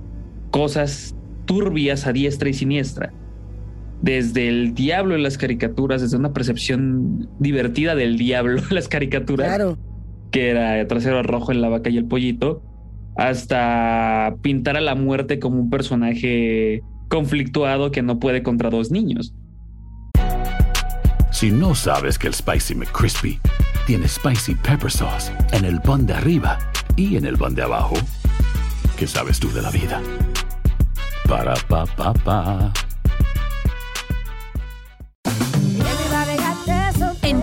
cosas 0.51 1.15
turbias 1.45 2.07
a 2.07 2.13
diestra 2.13 2.49
y 2.49 2.53
siniestra. 2.53 3.13
Desde 4.01 4.47
el 4.47 4.73
diablo 4.73 5.15
en 5.15 5.23
las 5.23 5.37
caricaturas, 5.37 6.01
desde 6.01 6.17
una 6.17 6.33
percepción 6.33 7.29
divertida 7.39 7.95
del 7.95 8.17
diablo 8.17 8.59
en 8.69 8.75
las 8.75 8.87
caricaturas, 8.87 9.77
que 10.31 10.49
era 10.49 10.85
trasero 10.87 11.23
rojo 11.23 11.51
en 11.51 11.61
la 11.61 11.69
vaca 11.69 11.89
y 11.89 11.97
el 11.97 12.05
pollito, 12.05 12.61
hasta 13.15 14.35
pintar 14.41 14.77
a 14.77 14.81
la 14.81 14.95
muerte 14.95 15.39
como 15.39 15.59
un 15.59 15.69
personaje 15.69 16.83
conflictuado 17.07 17.91
que 17.91 18.01
no 18.01 18.19
puede 18.19 18.43
contra 18.43 18.69
dos 18.69 18.91
niños. 18.91 19.33
Si 21.31 21.51
no 21.51 21.75
sabes 21.75 22.17
que 22.17 22.27
el 22.27 22.33
Spicy 22.33 22.75
McCrispy 22.75 23.39
tiene 23.85 24.07
Spicy 24.07 24.55
Pepper 24.55 24.91
Sauce 24.91 25.31
en 25.51 25.65
el 25.65 25.81
pan 25.81 26.05
de 26.05 26.13
arriba 26.13 26.57
y 26.95 27.17
en 27.17 27.25
el 27.25 27.37
pan 27.37 27.55
de 27.55 27.63
abajo, 27.63 27.95
¿qué 28.97 29.05
sabes 29.05 29.39
tú 29.39 29.51
de 29.51 29.61
la 29.61 29.69
vida? 29.69 30.01
Para, 31.27 31.55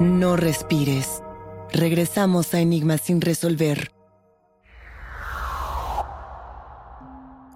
No 0.00 0.36
respires. 0.36 1.22
Regresamos 1.72 2.52
a 2.52 2.60
Enigmas 2.60 3.00
sin 3.00 3.22
resolver. 3.22 3.92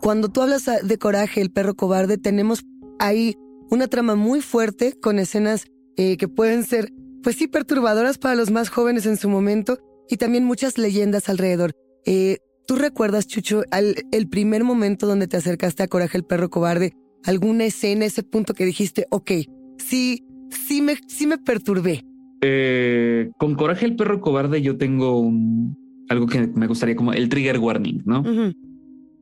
Cuando 0.01 0.31
tú 0.31 0.41
hablas 0.41 0.65
de 0.83 0.99
coraje, 0.99 1.43
el 1.43 1.53
perro 1.53 1.75
cobarde, 1.75 2.17
tenemos 2.17 2.65
ahí 2.99 3.37
una 3.71 3.89
trama 3.89 4.15
muy 4.15 4.41
fuerte 4.41 4.99
con 4.99 5.19
escenas 5.19 5.67
eh, 5.99 6.17
que 6.17 6.29
pueden 6.29 6.65
ser, 6.65 6.91
pues 7.23 7.37
sí, 7.37 7.47
perturbadoras 7.47 8.17
para 8.17 8.37
los 8.37 8.51
más 8.51 8.71
jóvenes 8.71 9.05
en 9.05 9.19
su 9.19 9.29
momento 9.29 9.79
y 10.09 10.17
también 10.17 10.45
muchas 10.45 10.79
leyendas 10.79 11.29
alrededor. 11.29 11.73
Eh, 12.07 12.39
¿Tú 12.67 12.77
recuerdas, 12.77 13.27
Chucho, 13.27 13.65
el 13.71 14.29
primer 14.31 14.65
momento 14.65 15.07
donde 15.07 15.29
te 15.29 15.37
acercaste 15.37 15.83
a 15.83 15.89
Coraje 15.89 16.17
el 16.17 16.25
perro 16.25 16.49
cobarde? 16.49 16.95
¿Alguna 17.25 17.65
escena, 17.65 18.07
ese 18.07 18.23
punto 18.23 18.55
que 18.55 18.65
dijiste, 18.65 19.07
ok, 19.11 19.31
sí, 19.77 20.25
sí 20.51 20.81
me, 20.81 20.97
sí 21.07 21.27
me 21.27 21.37
perturbé? 21.37 22.07
Eh, 22.43 23.31
con 23.39 23.55
Coraje 23.55 23.85
el 23.85 23.97
perro 23.97 24.21
cobarde 24.21 24.63
yo 24.63 24.79
tengo 24.79 25.19
un, 25.19 25.77
algo 26.09 26.27
que 26.27 26.47
me 26.55 26.67
gustaría 26.67 26.97
como 26.97 27.13
el 27.13 27.29
trigger 27.29 27.59
warning, 27.59 28.03
¿no? 28.05 28.25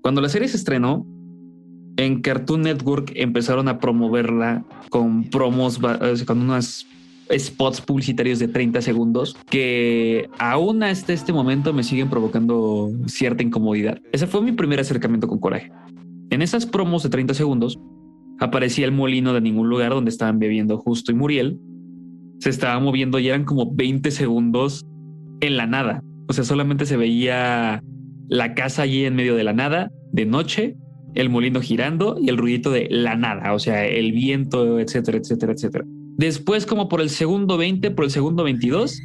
Cuando 0.01 0.21
la 0.21 0.29
serie 0.29 0.49
se 0.49 0.57
estrenó, 0.57 1.07
en 1.97 2.21
Cartoon 2.23 2.63
Network 2.63 3.13
empezaron 3.17 3.69
a 3.69 3.81
promoverla 3.81 4.65
con 4.89 5.25
promos, 5.25 5.81
con 6.27 6.41
unas 6.41 6.87
spots 7.37 7.81
publicitarios 7.81 8.39
de 8.39 8.49
30 8.49 8.81
segundos 8.81 9.37
que 9.51 10.31
aún 10.39 10.83
hasta 10.83 11.13
este 11.13 11.33
momento 11.33 11.73
me 11.73 11.83
siguen 11.83 12.09
provocando 12.09 12.91
cierta 13.07 13.43
incomodidad. 13.43 14.01
Ese 14.13 14.27
fue 14.27 14.41
mi 14.43 14.53
primer 14.53 14.81
acercamiento 14.81 15.29
con 15.29 15.39
Coraje. 15.39 15.71
En 16.31 16.41
esas 16.41 16.67
promos 16.67 17.03
de 17.03 17.11
30 17.11 17.35
segundos 17.35 17.79
aparecía 18.39 18.87
el 18.87 18.93
molino 18.93 19.35
de 19.35 19.41
ningún 19.41 19.69
lugar 19.69 19.91
donde 19.91 20.11
estaban 20.11 20.39
bebiendo 20.39 20.79
Justo 20.79 21.11
y 21.11 21.17
Muriel 21.17 21.59
se 22.39 22.51
estaba 22.51 22.79
moviendo 22.81 23.19
y 23.19 23.29
eran 23.29 23.45
como 23.45 23.75
20 23.75 24.11
segundos 24.11 24.87
en 25.41 25.57
la 25.57 25.67
nada. 25.67 26.03
O 26.29 26.33
sea, 26.33 26.45
solamente 26.45 26.87
se 26.87 26.97
veía 26.97 27.83
la 28.29 28.55
casa 28.55 28.83
allí 28.83 29.05
en 29.05 29.17
medio 29.17 29.35
de 29.35 29.45
la 29.45 29.53
nada, 29.53 29.91
de 30.13 30.27
noche, 30.27 30.77
el 31.15 31.31
molino 31.31 31.61
girando 31.61 32.17
y 32.21 32.29
el 32.29 32.37
ruidito 32.37 32.71
de 32.71 32.87
la 32.91 33.17
nada, 33.17 33.55
o 33.55 33.59
sea, 33.59 33.87
el 33.87 34.13
viento, 34.13 34.79
etcétera, 34.79 35.19
etcétera, 35.19 35.53
etcétera. 35.53 35.85
Después, 36.17 36.67
como 36.67 36.89
por 36.89 37.01
el 37.01 37.11
segundo 37.11 37.57
20, 37.57 37.91
por 37.93 38.05
el 38.05 38.11
segundo 38.11 38.45
22, 38.45 39.01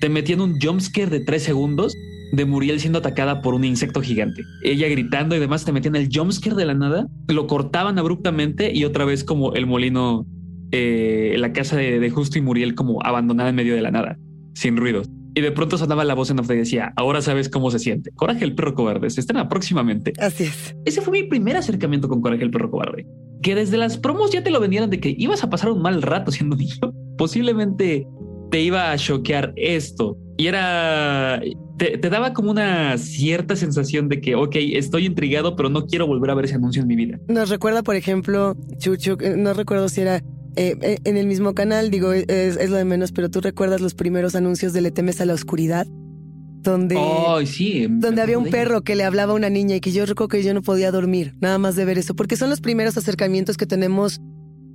te 0.00 0.08
metían 0.08 0.40
un 0.40 0.60
jumpscare 0.60 1.10
de 1.10 1.20
3 1.20 1.42
segundos 1.42 1.94
de 2.32 2.44
Muriel 2.44 2.80
siendo 2.80 3.00
atacada 3.00 3.42
por 3.42 3.54
un 3.54 3.64
insecto 3.64 4.00
gigante. 4.00 4.42
Ella 4.62 4.88
gritando 4.88 5.34
y 5.34 5.40
demás 5.40 5.64
te 5.64 5.72
metían 5.72 5.96
el 5.96 6.08
jumpscare 6.12 6.54
de 6.54 6.66
la 6.66 6.74
nada, 6.74 7.06
lo 7.28 7.46
cortaban 7.46 7.98
abruptamente 7.98 8.72
y 8.74 8.84
otra 8.84 9.04
vez 9.04 9.24
como 9.24 9.54
el 9.54 9.66
molino 9.66 10.26
eh, 10.72 11.34
la 11.38 11.52
casa 11.52 11.76
de, 11.76 12.10
Justo 12.10 12.38
y 12.38 12.42
Muriel 12.42 12.74
como 12.74 13.04
abandonada 13.04 13.50
en 13.50 13.56
medio 13.56 13.74
de 13.74 13.82
la 13.82 13.90
nada, 13.90 14.18
sin 14.54 14.76
ruidos. 14.76 15.08
Y 15.34 15.42
de 15.42 15.52
pronto 15.52 15.78
sonaba 15.78 16.04
la 16.04 16.14
voz 16.14 16.30
en 16.30 16.40
off 16.40 16.50
y 16.50 16.56
decía, 16.56 16.92
ahora 16.96 17.22
sabes 17.22 17.48
cómo 17.48 17.70
se 17.70 17.78
siente. 17.78 18.10
Coraje 18.12 18.44
el 18.44 18.54
perro 18.54 18.74
cobarde, 18.74 19.10
se 19.10 19.20
estrena 19.20 19.48
próximamente. 19.48 20.12
Así 20.18 20.44
es. 20.44 20.74
Ese 20.84 21.00
fue 21.00 21.12
mi 21.12 21.28
primer 21.28 21.56
acercamiento 21.56 22.08
con 22.08 22.20
Coraje 22.20 22.42
el 22.42 22.50
perro 22.50 22.70
cobarde. 22.70 23.06
Que 23.42 23.54
desde 23.54 23.76
las 23.76 23.96
promos 23.96 24.32
ya 24.32 24.42
te 24.42 24.50
lo 24.50 24.60
vendieron 24.60 24.90
de 24.90 24.98
que 24.98 25.14
ibas 25.16 25.44
a 25.44 25.50
pasar 25.50 25.70
un 25.70 25.82
mal 25.82 26.02
rato 26.02 26.32
siendo 26.32 26.56
niño. 26.56 26.92
Posiblemente 27.16 28.06
te 28.50 28.60
iba 28.60 28.90
a 28.90 28.98
choquear 28.98 29.52
esto. 29.56 30.16
Y 30.36 30.46
era... 30.46 31.40
Te, 31.78 31.96
te, 31.96 32.10
daba 32.10 32.34
como 32.34 32.50
una 32.50 32.98
cierta 32.98 33.56
sensación 33.56 34.10
de 34.10 34.20
que, 34.20 34.34
ok, 34.34 34.54
estoy 34.54 35.06
intrigado, 35.06 35.56
pero 35.56 35.70
no 35.70 35.86
quiero 35.86 36.06
volver 36.06 36.30
a 36.30 36.34
ver 36.34 36.44
ese 36.44 36.56
anuncio 36.56 36.82
en 36.82 36.88
mi 36.88 36.96
vida. 36.96 37.18
Nos 37.26 37.48
recuerda, 37.48 37.82
por 37.82 37.96
ejemplo, 37.96 38.54
Chucho, 38.76 39.16
eh, 39.18 39.34
no 39.38 39.54
recuerdo 39.54 39.88
si 39.88 40.02
era 40.02 40.22
eh, 40.56 40.76
eh, 40.80 40.98
en 41.04 41.16
el 41.16 41.26
mismo 41.26 41.54
canal, 41.54 41.90
digo, 41.90 42.12
es, 42.12 42.70
lo 42.70 42.76
de 42.76 42.84
menos, 42.84 43.12
pero 43.12 43.30
tú 43.30 43.40
recuerdas 43.40 43.80
los 43.80 43.94
primeros 43.94 44.34
anuncios 44.34 44.72
de 44.72 44.80
Le 44.80 44.90
temes 44.90 45.20
a 45.20 45.26
la 45.26 45.34
oscuridad. 45.34 45.86
donde, 46.62 46.96
sí, 47.46 47.86
donde 47.88 48.20
había 48.20 48.38
un 48.38 48.50
perro 48.50 48.82
que 48.82 48.94
le 48.94 49.04
hablaba 49.04 49.32
a 49.32 49.36
una 49.36 49.48
niña 49.48 49.76
y 49.76 49.80
que 49.80 49.92
yo 49.92 50.04
recuerdo 50.04 50.28
que 50.28 50.42
yo 50.42 50.52
no 50.52 50.62
podía 50.62 50.90
dormir, 50.90 51.34
nada 51.40 51.58
más 51.58 51.74
de 51.76 51.84
ver 51.84 51.98
eso, 51.98 52.14
porque 52.14 52.36
son 52.36 52.50
los 52.50 52.60
primeros 52.60 52.98
acercamientos 52.98 53.56
que 53.56 53.66
tenemos 53.66 54.20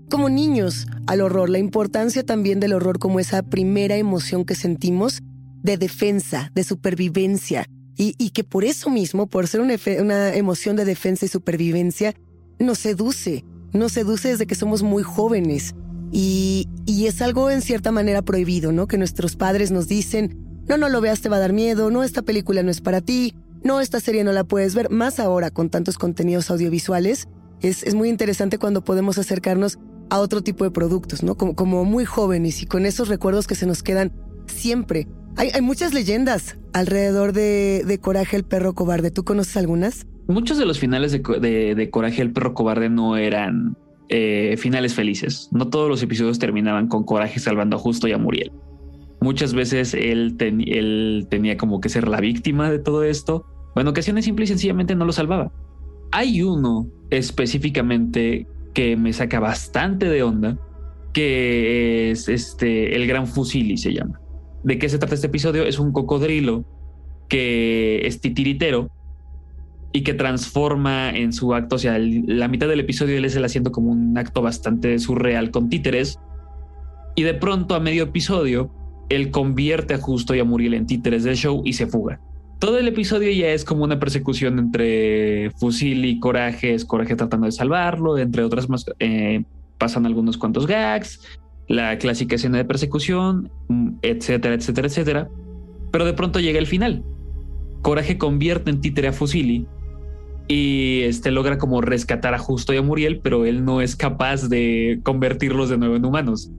como 0.10 0.30
niños 0.30 0.88
al 1.08 1.22
horror, 1.22 1.50
la 1.50 1.60
importancia 1.60 2.24
también 2.24 2.60
del 2.60 2.74
horror 2.74 3.00
como 3.00 3.20
esa 3.20 3.44
primera 3.44 3.98
emoción 3.98 4.46
que 4.46 4.56
sentimos 4.56 5.22
de 5.62 5.78
defensa, 5.78 6.52
de 6.54 6.64
supervivencia, 6.64 7.66
y, 7.98 8.30
que 8.32 8.44
por 8.44 8.66
eso 8.66 8.90
mismo, 8.90 9.28
por 9.28 9.48
ser 9.48 9.62
una, 9.62 9.76
una 10.02 10.36
emoción 10.36 10.76
de 10.76 10.84
defensa 10.84 11.26
y 11.26 11.30
supervivencia, 11.30 12.14
nos 12.60 12.80
seduce, 12.80 13.46
nos 13.76 13.92
seduce 13.92 14.30
desde 14.30 14.48
que 14.48 14.56
somos 14.56 14.84
muy 14.84 15.04
jóvenes. 15.04 15.76
Y, 16.12 16.70
y, 16.86 17.08
es 17.08 17.22
algo 17.22 17.50
en 17.50 17.62
cierta 17.62 17.92
manera 17.92 18.22
prohibido, 18.22 18.72
¿no? 18.72 18.88
Que 18.88 18.98
nuestros 18.98 19.36
padres 19.36 19.72
nos 19.72 19.88
dicen, 19.88 20.38
no, 20.68 20.78
no 20.78 20.88
lo 20.88 21.02
veas, 21.02 21.22
te 21.22 21.30
va 21.30 21.38
a 21.38 21.40
dar 21.40 21.52
miedo, 21.52 21.92
no, 21.92 22.04
esta 22.04 22.22
película 22.22 22.64
no 22.64 22.72
es 22.72 22.80
para 22.80 23.02
ti, 23.02 23.36
no, 23.64 23.82
esta 23.82 24.00
serie 24.00 24.24
no 24.24 24.32
la 24.32 24.44
puedes 24.44 24.76
ver, 24.76 24.90
más 24.92 25.20
ahora 25.20 25.50
con 25.52 25.70
tantos 25.70 25.98
contenidos 25.98 26.50
audiovisuales. 26.52 27.28
Es, 27.62 27.84
es 27.84 27.96
muy 27.96 28.10
interesante 28.10 28.60
cuando 28.60 28.84
podemos 28.84 29.18
acercarnos 29.18 29.80
a 30.10 30.20
otro 30.20 30.42
tipo 30.42 30.64
de 30.64 30.72
productos, 30.72 31.24
¿no? 31.24 31.36
Como, 31.36 31.56
como 31.56 31.84
muy 31.84 32.06
jóvenes 32.06 32.62
y 32.62 32.66
con 32.66 32.86
esos 32.86 33.08
recuerdos 33.08 33.48
que 33.48 33.56
se 33.56 33.66
nos 33.66 33.84
quedan 33.84 34.14
siempre. 34.48 35.08
Hay, 35.36 35.50
hay 35.54 35.62
muchas 35.62 35.94
leyendas 35.94 36.58
alrededor 36.74 37.34
de, 37.34 37.84
de, 37.86 38.00
Coraje 38.00 38.38
el 38.38 38.46
perro 38.46 38.74
cobarde. 38.74 39.12
¿Tú 39.12 39.24
conoces 39.24 39.58
algunas? 39.58 40.06
Muchos 40.28 40.58
de 40.58 40.66
los 40.66 40.80
finales 40.80 41.12
de, 41.12 41.76
de, 41.76 41.90
Coraje 41.90 42.22
el 42.22 42.32
perro 42.32 42.54
cobarde 42.54 42.90
no 42.90 43.16
eran 43.16 43.78
eh, 44.10 44.56
finales 44.58 44.94
felices. 44.94 45.50
No 45.52 45.70
todos 45.70 45.88
los 45.88 46.02
episodios 46.02 46.40
terminaban 46.40 46.88
con 46.88 47.04
Coraje 47.04 47.40
salvando 47.40 47.76
a 47.76 47.80
Justo 47.80 48.08
y 48.08 48.12
a 48.12 48.18
Muriel. 48.18 48.52
Muchas 49.22 49.54
veces 49.54 49.94
él, 49.94 50.36
él 50.40 51.28
tenía 51.30 51.58
como 51.58 51.80
que 51.80 51.90
ser 51.90 52.08
la 52.08 52.20
víctima 52.22 52.72
de 52.72 52.80
todo 52.80 53.04
esto. 53.04 53.46
O 53.76 53.82
en 53.82 53.88
ocasiones 53.88 54.26
simple 54.26 54.46
y 54.46 54.48
sencillamente 54.48 54.96
no 54.96 55.06
lo 55.06 55.12
salvaba. 55.12 55.52
Hay 56.12 56.42
uno 56.42 56.88
específicamente 57.12 58.48
que 58.74 58.98
me 58.98 59.14
saca 59.14 59.40
bastante 59.40 60.08
de 60.08 60.24
onda, 60.24 60.58
que 61.14 62.12
es 62.12 62.30
este 62.30 62.96
el 62.96 63.08
Gran 63.08 63.28
Fusili 63.28 63.78
se 63.78 63.94
llama. 63.94 64.20
¿De 64.64 64.80
qué 64.80 64.90
se 64.90 64.98
trata 64.98 65.16
este 65.16 65.28
episodio? 65.28 65.64
Es 65.64 65.78
un 65.78 65.92
cocodrilo 65.92 66.66
que 67.28 68.06
es 68.06 68.22
titiritero 68.22 68.90
y 69.96 70.02
que 70.02 70.14
transforma 70.14 71.10
en 71.12 71.32
su 71.32 71.54
acto, 71.54 71.78
o 71.78 71.80
sea, 71.80 71.98
la 71.98 72.50
mitad 72.50 72.68
del 72.68 72.82
episodio 72.82 73.18
él 73.18 73.24
es 73.24 73.38
el 73.38 73.46
haciendo 73.46 73.72
como 73.72 73.92
un 73.94 74.18
acto 74.18 74.42
bastante 74.42 75.00
surreal 75.00 75.52
con 75.52 75.70
títeres 75.70 76.20
y 77.16 77.24
de 77.24 77.34
pronto 77.34 77.76
a 77.76 77.80
medio 77.80 78.04
episodio 78.04 78.70
él 79.08 79.32
convierte 79.32 79.94
a 79.94 79.98
Justo 79.98 80.36
y 80.36 80.42
a 80.42 80.44
Muriel 80.44 80.74
en 80.74 80.86
títeres 80.86 81.24
del 81.24 81.38
show 81.38 81.62
y 81.64 81.72
se 81.72 81.88
fuga. 81.88 82.20
Todo 82.60 82.78
el 82.78 82.90
episodio 82.90 83.32
ya 83.32 83.48
es 83.52 83.64
como 83.64 83.86
una 83.86 83.98
persecución 83.98 84.60
entre 84.60 85.52
Fusil 85.52 86.04
y 86.04 86.20
Coraje, 86.20 86.74
es 86.74 86.84
Coraje 86.84 87.16
tratando 87.16 87.46
de 87.46 87.54
salvarlo, 87.54 88.18
entre 88.18 88.44
otras 88.44 88.68
más, 88.68 88.84
eh, 89.00 89.46
pasan 89.78 90.06
algunos 90.06 90.38
cuantos 90.38 90.68
gags, 90.68 91.22
la 91.70 91.98
clásica 92.00 92.36
escena 92.36 92.58
de 92.58 92.66
persecución, 92.66 93.50
etcétera, 94.02 94.56
etcétera, 94.56 94.90
etcétera. 94.90 95.30
Pero 95.94 96.04
de 96.04 96.12
pronto 96.12 96.42
llega 96.42 96.60
el 96.60 96.68
final. 96.68 97.02
Coraje 97.82 98.18
convierte 98.18 98.72
en 98.72 98.82
títere 98.82 99.08
a 99.08 99.14
Fusili 99.14 99.66
y 100.48 101.02
este 101.02 101.32
logra 101.32 101.58
como 101.58 101.82
rescatar 101.82 102.34
a 102.34 102.40
Justo 102.40 102.74
y 102.74 102.78
a 102.78 102.82
Muriel, 102.82 103.20
pero 103.22 103.46
él 103.46 103.66
no 103.66 103.82
es 103.82 103.96
capaz 103.96 104.48
de 104.48 105.00
convertirlos 105.04 105.70
de 105.70 105.78
nuevo 105.78 105.96
en 105.96 106.06
humanos. 106.06 106.52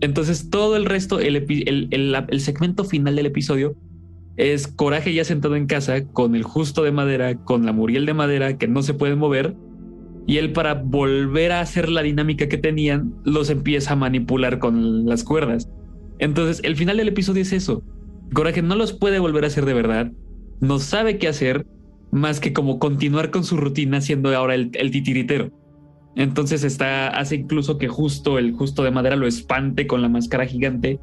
Entonces 0.00 0.50
todo 0.50 0.76
el 0.76 0.84
resto, 0.84 1.20
el, 1.20 1.36
el 1.90 2.40
segmento 2.40 2.84
final 2.84 3.16
del 3.16 3.26
episodio 3.26 3.76
es 4.36 4.66
Coraje 4.66 5.14
ya 5.14 5.24
sentado 5.24 5.56
en 5.56 5.66
casa 5.66 6.04
con 6.06 6.34
el 6.34 6.42
justo 6.42 6.82
de 6.82 6.92
madera, 6.92 7.36
con 7.36 7.64
la 7.64 7.72
Muriel 7.72 8.06
de 8.06 8.14
madera 8.14 8.58
que 8.58 8.68
no 8.68 8.82
se 8.82 8.94
pueden 8.94 9.18
mover. 9.18 9.56
Y 10.26 10.38
él 10.38 10.52
para 10.52 10.74
volver 10.74 11.52
a 11.52 11.60
hacer 11.60 11.88
la 11.88 12.02
dinámica 12.02 12.48
que 12.48 12.58
tenían, 12.58 13.14
los 13.24 13.48
empieza 13.48 13.92
a 13.92 13.96
manipular 13.96 14.58
con 14.58 15.06
las 15.06 15.22
cuerdas. 15.22 15.68
Entonces, 16.18 16.60
el 16.64 16.74
final 16.74 16.96
del 16.96 17.08
episodio 17.08 17.42
es 17.42 17.52
eso. 17.52 17.84
Coraje 18.32 18.60
no 18.60 18.74
los 18.74 18.92
puede 18.92 19.20
volver 19.20 19.44
a 19.44 19.46
hacer 19.46 19.64
de 19.64 19.74
verdad. 19.74 20.10
No 20.60 20.80
sabe 20.80 21.18
qué 21.18 21.28
hacer 21.28 21.64
más 22.16 22.40
que 22.40 22.52
como 22.52 22.78
continuar 22.78 23.30
con 23.30 23.44
su 23.44 23.56
rutina 23.56 24.00
siendo 24.00 24.34
ahora 24.34 24.54
el, 24.54 24.70
titiritero. 24.70 25.50
Entonces 26.16 26.64
está, 26.64 27.08
hace 27.08 27.36
incluso 27.36 27.78
que 27.78 27.88
justo 27.88 28.38
el 28.38 28.52
justo 28.52 28.82
de 28.82 28.90
madera 28.90 29.16
lo 29.16 29.26
espante 29.26 29.86
con 29.86 30.00
la 30.02 30.08
máscara 30.08 30.46
gigante 30.46 30.98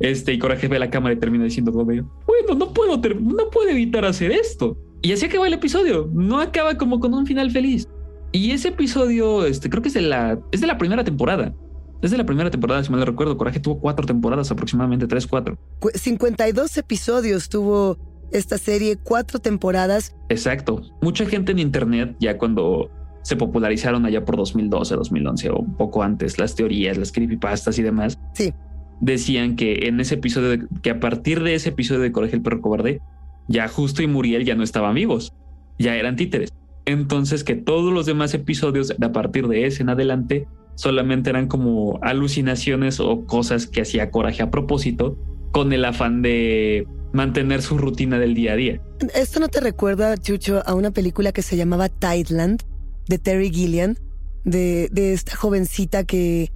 este, 0.00 0.32
y 0.32 0.38
Coraje 0.38 0.68
ve 0.68 0.78
la 0.78 0.90
cámara 0.90 1.14
y 1.14 1.18
termina 1.18 1.44
diciendo 1.44 1.72
bueno, 1.72 2.10
no 2.56 2.72
puedo, 2.72 2.96
no 2.98 3.50
puedo 3.50 3.68
evitar 3.68 4.04
hacer 4.04 4.32
esto. 4.32 4.76
Y 5.02 5.12
así 5.12 5.26
acaba 5.26 5.46
el 5.46 5.54
episodio. 5.54 6.10
No 6.12 6.40
acaba 6.40 6.76
como 6.76 7.00
con 7.00 7.14
un 7.14 7.26
final 7.26 7.50
feliz. 7.50 7.88
Y 8.32 8.52
ese 8.52 8.68
episodio, 8.68 9.44
este, 9.46 9.70
creo 9.70 9.82
que 9.82 9.88
es 9.88 9.94
de 9.94 10.02
la, 10.02 10.38
es 10.52 10.60
de 10.60 10.66
la 10.66 10.78
primera 10.78 11.04
temporada. 11.04 11.54
Es 12.02 12.10
de 12.10 12.18
la 12.18 12.24
primera 12.24 12.50
temporada, 12.50 12.82
si 12.82 12.90
mal 12.90 13.00
no 13.00 13.06
recuerdo. 13.06 13.36
Coraje 13.36 13.60
tuvo 13.60 13.78
cuatro 13.78 14.06
temporadas, 14.06 14.50
aproximadamente 14.50 15.06
tres, 15.06 15.26
cuatro. 15.26 15.58
52 15.94 16.76
episodios 16.78 17.48
tuvo 17.48 17.98
esta 18.32 18.58
serie, 18.58 18.96
cuatro 18.96 19.38
temporadas. 19.38 20.14
Exacto. 20.28 20.82
Mucha 21.00 21.26
gente 21.26 21.52
en 21.52 21.58
internet, 21.58 22.16
ya 22.20 22.38
cuando 22.38 22.90
se 23.22 23.36
popularizaron 23.36 24.06
allá 24.06 24.24
por 24.24 24.36
2012, 24.36 24.94
2011 24.94 25.50
o 25.50 25.58
un 25.58 25.76
poco 25.76 26.02
antes, 26.02 26.38
las 26.38 26.54
teorías, 26.54 26.96
las 26.96 27.12
creepypastas 27.12 27.78
y 27.78 27.82
demás. 27.82 28.18
Sí 28.34 28.52
decían 29.00 29.56
que 29.56 29.88
en 29.88 29.98
ese 30.00 30.14
episodio, 30.16 30.68
que 30.82 30.90
a 30.90 31.00
partir 31.00 31.42
de 31.42 31.54
ese 31.54 31.70
episodio 31.70 32.00
de 32.00 32.12
Coraje 32.12 32.36
el 32.36 32.42
perro 32.42 32.60
cobarde, 32.60 33.00
ya 33.48 33.66
Justo 33.66 34.02
y 34.02 34.06
Muriel 34.06 34.44
ya 34.44 34.54
no 34.54 34.62
estaban 34.62 34.94
vivos, 34.94 35.32
ya 35.78 35.96
eran 35.96 36.16
títeres. 36.16 36.52
Entonces 36.84 37.42
que 37.44 37.56
todos 37.56 37.92
los 37.92 38.06
demás 38.06 38.32
episodios 38.34 38.94
a 39.00 39.12
partir 39.12 39.48
de 39.48 39.66
ese 39.66 39.82
en 39.82 39.88
adelante 39.88 40.46
solamente 40.74 41.30
eran 41.30 41.46
como 41.46 41.98
alucinaciones 42.02 43.00
o 43.00 43.26
cosas 43.26 43.66
que 43.66 43.82
hacía 43.82 44.10
Coraje 44.10 44.42
a 44.42 44.50
propósito 44.50 45.18
con 45.52 45.72
el 45.72 45.84
afán 45.84 46.22
de 46.22 46.86
mantener 47.12 47.62
su 47.62 47.78
rutina 47.78 48.18
del 48.18 48.34
día 48.34 48.52
a 48.52 48.56
día. 48.56 48.80
¿Esto 49.14 49.40
no 49.40 49.48
te 49.48 49.60
recuerda, 49.60 50.16
Chucho, 50.16 50.62
a 50.66 50.74
una 50.74 50.90
película 50.90 51.32
que 51.32 51.42
se 51.42 51.56
llamaba 51.56 51.88
Tideland 51.88 52.62
de 53.08 53.18
Terry 53.18 53.50
Gilliam? 53.50 53.96
De, 54.44 54.88
de 54.90 55.12
esta 55.12 55.36
jovencita 55.36 56.04
que 56.04 56.50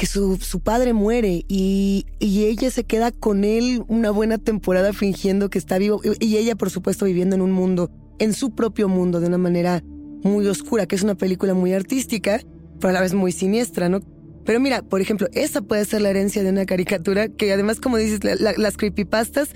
que 0.00 0.06
su, 0.06 0.38
su 0.38 0.60
padre 0.60 0.94
muere 0.94 1.44
y, 1.46 2.06
y, 2.18 2.44
ella 2.44 2.70
se 2.70 2.84
queda 2.84 3.10
con 3.10 3.44
él 3.44 3.84
una 3.86 4.10
buena 4.10 4.38
temporada 4.38 4.94
fingiendo 4.94 5.50
que 5.50 5.58
está 5.58 5.76
vivo 5.76 6.00
y 6.18 6.38
ella 6.38 6.56
por 6.56 6.70
supuesto 6.70 7.04
viviendo 7.04 7.36
en 7.36 7.42
un 7.42 7.52
mundo, 7.52 7.90
en 8.18 8.32
su 8.32 8.54
propio 8.54 8.88
mundo 8.88 9.20
de 9.20 9.26
una 9.26 9.36
manera 9.36 9.82
muy 10.22 10.46
oscura, 10.46 10.86
que 10.86 10.96
es 10.96 11.02
una 11.02 11.16
película 11.16 11.52
muy 11.52 11.74
artística, 11.74 12.40
pero 12.78 12.88
a 12.88 12.92
la 12.92 13.02
vez 13.02 13.12
muy 13.12 13.30
siniestra, 13.30 13.90
¿no? 13.90 14.00
Pero 14.46 14.58
mira, 14.58 14.80
por 14.80 15.02
ejemplo, 15.02 15.28
esa 15.34 15.60
puede 15.60 15.84
ser 15.84 16.00
la 16.00 16.08
herencia 16.08 16.42
de 16.42 16.48
una 16.48 16.64
caricatura 16.64 17.28
que 17.28 17.52
además, 17.52 17.78
como 17.78 17.98
dices, 17.98 18.20
las 18.24 18.76
creepypastas 18.78 19.50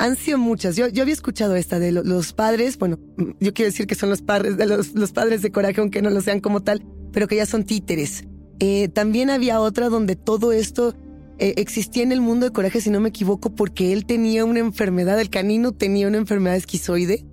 han 0.00 0.16
sido 0.16 0.38
muchas. 0.38 0.76
Yo, 0.76 0.88
yo 0.88 1.02
había 1.02 1.14
escuchado 1.14 1.54
esta 1.54 1.78
de 1.78 1.92
los 1.92 2.32
padres, 2.32 2.78
bueno, 2.78 2.98
yo 3.38 3.54
quiero 3.54 3.70
decir 3.70 3.86
que 3.86 3.94
son 3.94 4.10
los 4.10 4.22
padres 4.22 4.56
de 4.56 4.66
los, 4.66 4.94
los 4.94 5.12
padres 5.12 5.42
de 5.42 5.52
coraje, 5.52 5.80
aunque 5.80 6.02
no 6.02 6.10
lo 6.10 6.20
sean 6.20 6.40
como 6.40 6.62
tal, 6.62 6.84
pero 7.12 7.28
que 7.28 7.36
ya 7.36 7.46
son 7.46 7.64
títeres 7.64 8.24
eh, 8.60 8.88
también 8.88 9.30
había 9.30 9.58
otra 9.58 9.88
donde 9.88 10.16
todo 10.16 10.52
esto 10.52 10.94
eh, 11.38 11.54
existía 11.56 12.02
en 12.02 12.12
el 12.12 12.20
mundo 12.20 12.44
de 12.44 12.52
Coraje, 12.52 12.82
si 12.82 12.90
no 12.90 13.00
me 13.00 13.08
equivoco, 13.08 13.54
porque 13.54 13.94
él 13.94 14.04
tenía 14.04 14.44
una 14.44 14.60
enfermedad, 14.60 15.18
el 15.18 15.30
canino 15.30 15.72
tenía 15.72 16.06
una 16.06 16.18
enfermedad 16.18 16.56
esquizoide, 16.56 17.24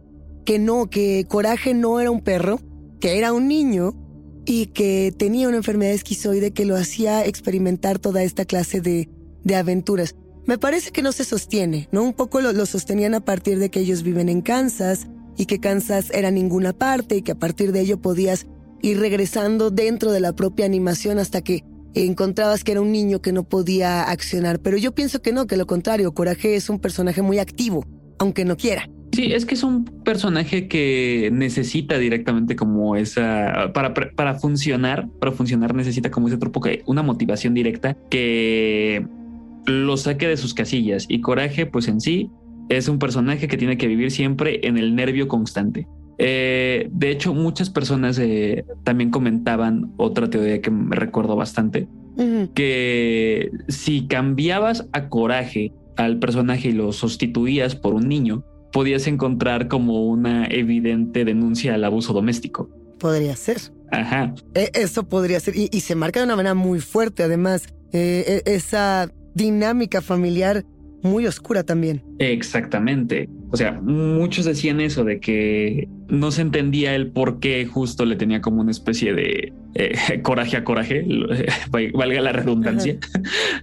que 0.46 0.58
no, 0.58 0.90
que 0.90 1.26
Coraje 1.28 1.74
no 1.74 2.00
era 2.00 2.10
un 2.12 2.22
perro, 2.22 2.62
que 3.02 3.18
era 3.18 3.34
un 3.34 3.50
niño 3.50 3.94
y 4.46 4.68
que 4.68 5.14
tenía 5.18 5.50
una 5.50 5.58
enfermedad 5.58 5.94
esquizoide 5.94 6.52
que 6.52 6.64
lo 6.64 6.78
hacía 6.78 7.26
experimentar 7.26 8.00
toda 8.00 8.24
esta 8.24 8.46
clase 8.46 8.80
de, 8.80 9.10
de 9.44 9.56
aventuras. 9.56 10.16
Me 10.48 10.58
parece 10.58 10.92
que 10.92 11.02
no 11.02 11.12
se 11.12 11.26
sostiene, 11.26 11.90
¿no? 11.92 12.04
Un 12.04 12.14
poco 12.14 12.40
lo, 12.40 12.54
lo 12.54 12.66
sostenían 12.66 13.14
a 13.14 13.20
partir 13.20 13.60
de 13.60 13.70
que 13.70 13.82
ellos 13.82 14.02
viven 14.02 14.30
en 14.30 14.42
Kansas 14.42 15.08
y 15.36 15.46
que 15.46 15.60
Kansas 15.60 16.10
era 16.12 16.32
ninguna 16.32 16.72
parte 16.72 17.18
y 17.18 17.22
que 17.22 17.34
a 17.34 17.36
partir 17.36 17.74
de 17.74 17.82
ello 17.82 18.02
podías 18.02 18.48
y 18.82 18.94
regresando 18.94 19.72
dentro 19.72 20.14
de 20.14 20.22
la 20.22 20.34
propia 20.34 20.66
animación 20.66 21.20
hasta 21.20 21.42
que 21.42 21.66
encontrabas 21.94 22.64
que 22.64 22.72
era 22.72 22.82
un 22.82 22.94
niño 22.94 23.22
que 23.22 23.34
no 23.34 23.44
podía 23.44 24.04
accionar. 24.04 24.60
Pero 24.62 24.78
yo 24.78 24.94
pienso 24.94 25.22
que 25.22 25.34
no, 25.34 25.48
que 25.48 25.58
lo 25.58 25.68
contrario, 25.68 26.14
Coraje 26.14 26.56
es 26.56 26.70
un 26.70 26.80
personaje 26.80 27.22
muy 27.22 27.40
activo, 27.40 27.86
aunque 28.18 28.46
no 28.46 28.56
quiera. 28.56 28.90
Sí, 29.14 29.34
es 29.34 29.46
que 29.46 29.56
es 29.56 29.64
un 29.64 29.84
personaje 29.84 30.68
que 30.68 31.30
necesita 31.34 31.98
directamente 31.98 32.56
como 32.56 32.96
esa, 32.96 33.72
para, 33.74 33.94
para 33.94 34.36
funcionar, 34.36 35.10
para 35.20 35.32
funcionar 35.32 35.74
necesita 35.74 36.12
como 36.12 36.28
ese 36.28 36.38
truco 36.38 36.62
que 36.62 36.84
una 36.86 37.02
motivación 37.02 37.54
directa 37.54 37.98
que 38.10 39.08
lo 39.68 39.98
saque 39.98 40.28
de 40.28 40.38
sus 40.38 40.54
casillas. 40.54 41.06
Y 41.08 41.22
Coraje, 41.22 41.66
pues 41.66 41.88
en 41.88 42.02
sí, 42.02 42.32
es 42.70 42.88
un 42.88 43.00
personaje 43.00 43.48
que 43.48 43.58
tiene 43.58 43.78
que 43.78 43.88
vivir 43.88 44.12
siempre 44.12 44.66
en 44.68 44.78
el 44.78 44.96
nervio 44.96 45.28
constante. 45.28 45.88
Eh, 46.18 46.90
de 46.92 47.12
hecho, 47.12 47.34
muchas 47.34 47.70
personas 47.70 48.18
eh, 48.18 48.66
también 48.84 49.12
comentaban 49.12 49.94
otra 49.98 50.30
teoría 50.30 50.62
que 50.62 50.72
me 50.72 50.96
recuerdo 50.96 51.36
bastante, 51.36 51.88
que 52.56 53.52
si 53.68 54.08
cambiabas 54.08 54.88
a 54.92 55.08
coraje 55.08 55.72
al 55.98 56.18
personaje 56.18 56.70
y 56.70 56.72
lo 56.72 56.92
sustituías 56.92 57.76
por 57.76 57.94
un 57.94 58.08
niño, 58.08 58.44
podías 58.72 59.06
encontrar 59.06 59.68
como 59.68 60.08
una 60.08 60.48
evidente 60.48 61.26
denuncia 61.26 61.76
al 61.76 61.84
abuso 61.84 62.14
doméstico. 62.14 62.70
Podría 62.98 63.36
ser. 63.36 63.58
Ajá. 63.92 64.34
E, 64.56 64.72
eso 64.74 65.08
podría 65.08 65.40
ser. 65.40 65.56
Y, 65.56 65.68
se 65.82 65.94
marca 65.94 66.20
de 66.20 66.26
una 66.26 66.36
manera 66.36 66.56
muy 66.56 66.80
fuerte, 66.80 67.22
además. 67.22 67.68
Eh, 67.94 68.42
e, 68.46 68.56
esa 68.56 69.12
dinámica 69.38 70.02
familiar 70.02 70.66
muy 71.04 71.28
oscura 71.28 71.64
también. 71.64 72.04
Exactamente. 72.20 73.30
O 73.50 73.56
sea, 73.58 73.80
muchos 73.82 74.46
decían 74.46 74.82
eso 74.82 75.06
de 75.06 75.20
que 75.20 75.88
no 76.10 76.32
se 76.32 76.42
entendía 76.42 76.96
el 76.96 77.12
por 77.12 77.40
qué 77.40 77.66
justo 77.66 78.06
le 78.06 78.18
tenía 78.18 78.42
como 78.42 78.62
una 78.62 78.72
especie 78.72 79.14
de 79.14 79.54
eh, 79.76 79.96
coraje 80.24 80.58
a 80.58 80.64
coraje, 80.64 81.06
valga 81.72 82.22
la 82.22 82.32
redundancia. 82.32 82.98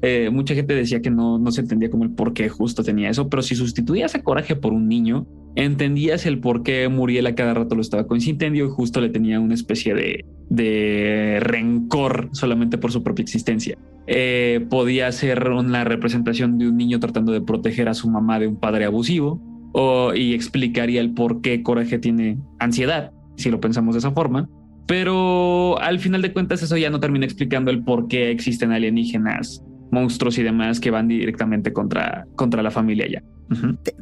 Eh, 0.02 0.28
mucha 0.30 0.54
gente 0.54 0.74
decía 0.74 1.00
que 1.00 1.10
no, 1.10 1.38
no 1.38 1.50
se 1.50 1.62
entendía 1.62 1.90
como 1.90 2.04
el 2.04 2.10
por 2.10 2.34
qué 2.34 2.48
justo 2.48 2.82
tenía 2.82 3.08
eso, 3.08 3.30
pero 3.30 3.42
si 3.42 3.54
sustituías 3.54 4.14
a 4.14 4.22
coraje 4.22 4.54
por 4.54 4.74
un 4.74 4.86
niño, 4.86 5.26
entendías 5.56 6.26
el 6.26 6.40
por 6.40 6.62
qué 6.62 6.88
Muriel 6.88 7.26
a 7.26 7.34
cada 7.34 7.54
rato 7.54 7.74
lo 7.74 7.80
estaba 7.80 8.06
coincidiendo 8.06 8.58
y 8.58 8.68
justo 8.68 9.00
le 9.00 9.08
tenía 9.08 9.40
una 9.40 9.54
especie 9.54 9.94
de, 9.94 10.24
de 10.50 11.38
rencor 11.40 12.28
solamente 12.32 12.76
por 12.76 12.92
su 12.92 13.02
propia 13.02 13.22
existencia. 13.22 13.78
Eh, 14.06 14.66
podía 14.68 15.10
ser 15.12 15.48
una 15.48 15.84
representación 15.84 16.58
de 16.58 16.68
un 16.68 16.76
niño 16.76 17.00
tratando 17.00 17.32
de 17.32 17.40
proteger 17.40 17.88
a 17.88 17.94
su 17.94 18.10
mamá 18.10 18.38
de 18.38 18.46
un 18.46 18.56
padre 18.56 18.84
abusivo 18.84 19.40
o, 19.74 20.14
y 20.14 20.32
explicaría 20.32 21.02
el 21.02 21.12
por 21.12 21.42
qué 21.42 21.62
Coraje 21.62 21.98
tiene 21.98 22.38
ansiedad, 22.58 23.12
si 23.36 23.50
lo 23.50 23.60
pensamos 23.60 23.94
de 23.94 23.98
esa 23.98 24.12
forma. 24.12 24.48
Pero 24.86 25.78
al 25.80 25.98
final 25.98 26.22
de 26.22 26.32
cuentas 26.32 26.62
eso 26.62 26.76
ya 26.76 26.88
no 26.88 27.00
termina 27.00 27.26
explicando 27.26 27.70
el 27.70 27.84
por 27.84 28.08
qué 28.08 28.30
existen 28.30 28.72
alienígenas, 28.72 29.62
monstruos 29.90 30.38
y 30.38 30.42
demás 30.42 30.80
que 30.80 30.90
van 30.90 31.08
directamente 31.08 31.72
contra, 31.72 32.26
contra 32.36 32.62
la 32.62 32.70
familia 32.70 33.06
ya. 33.10 33.22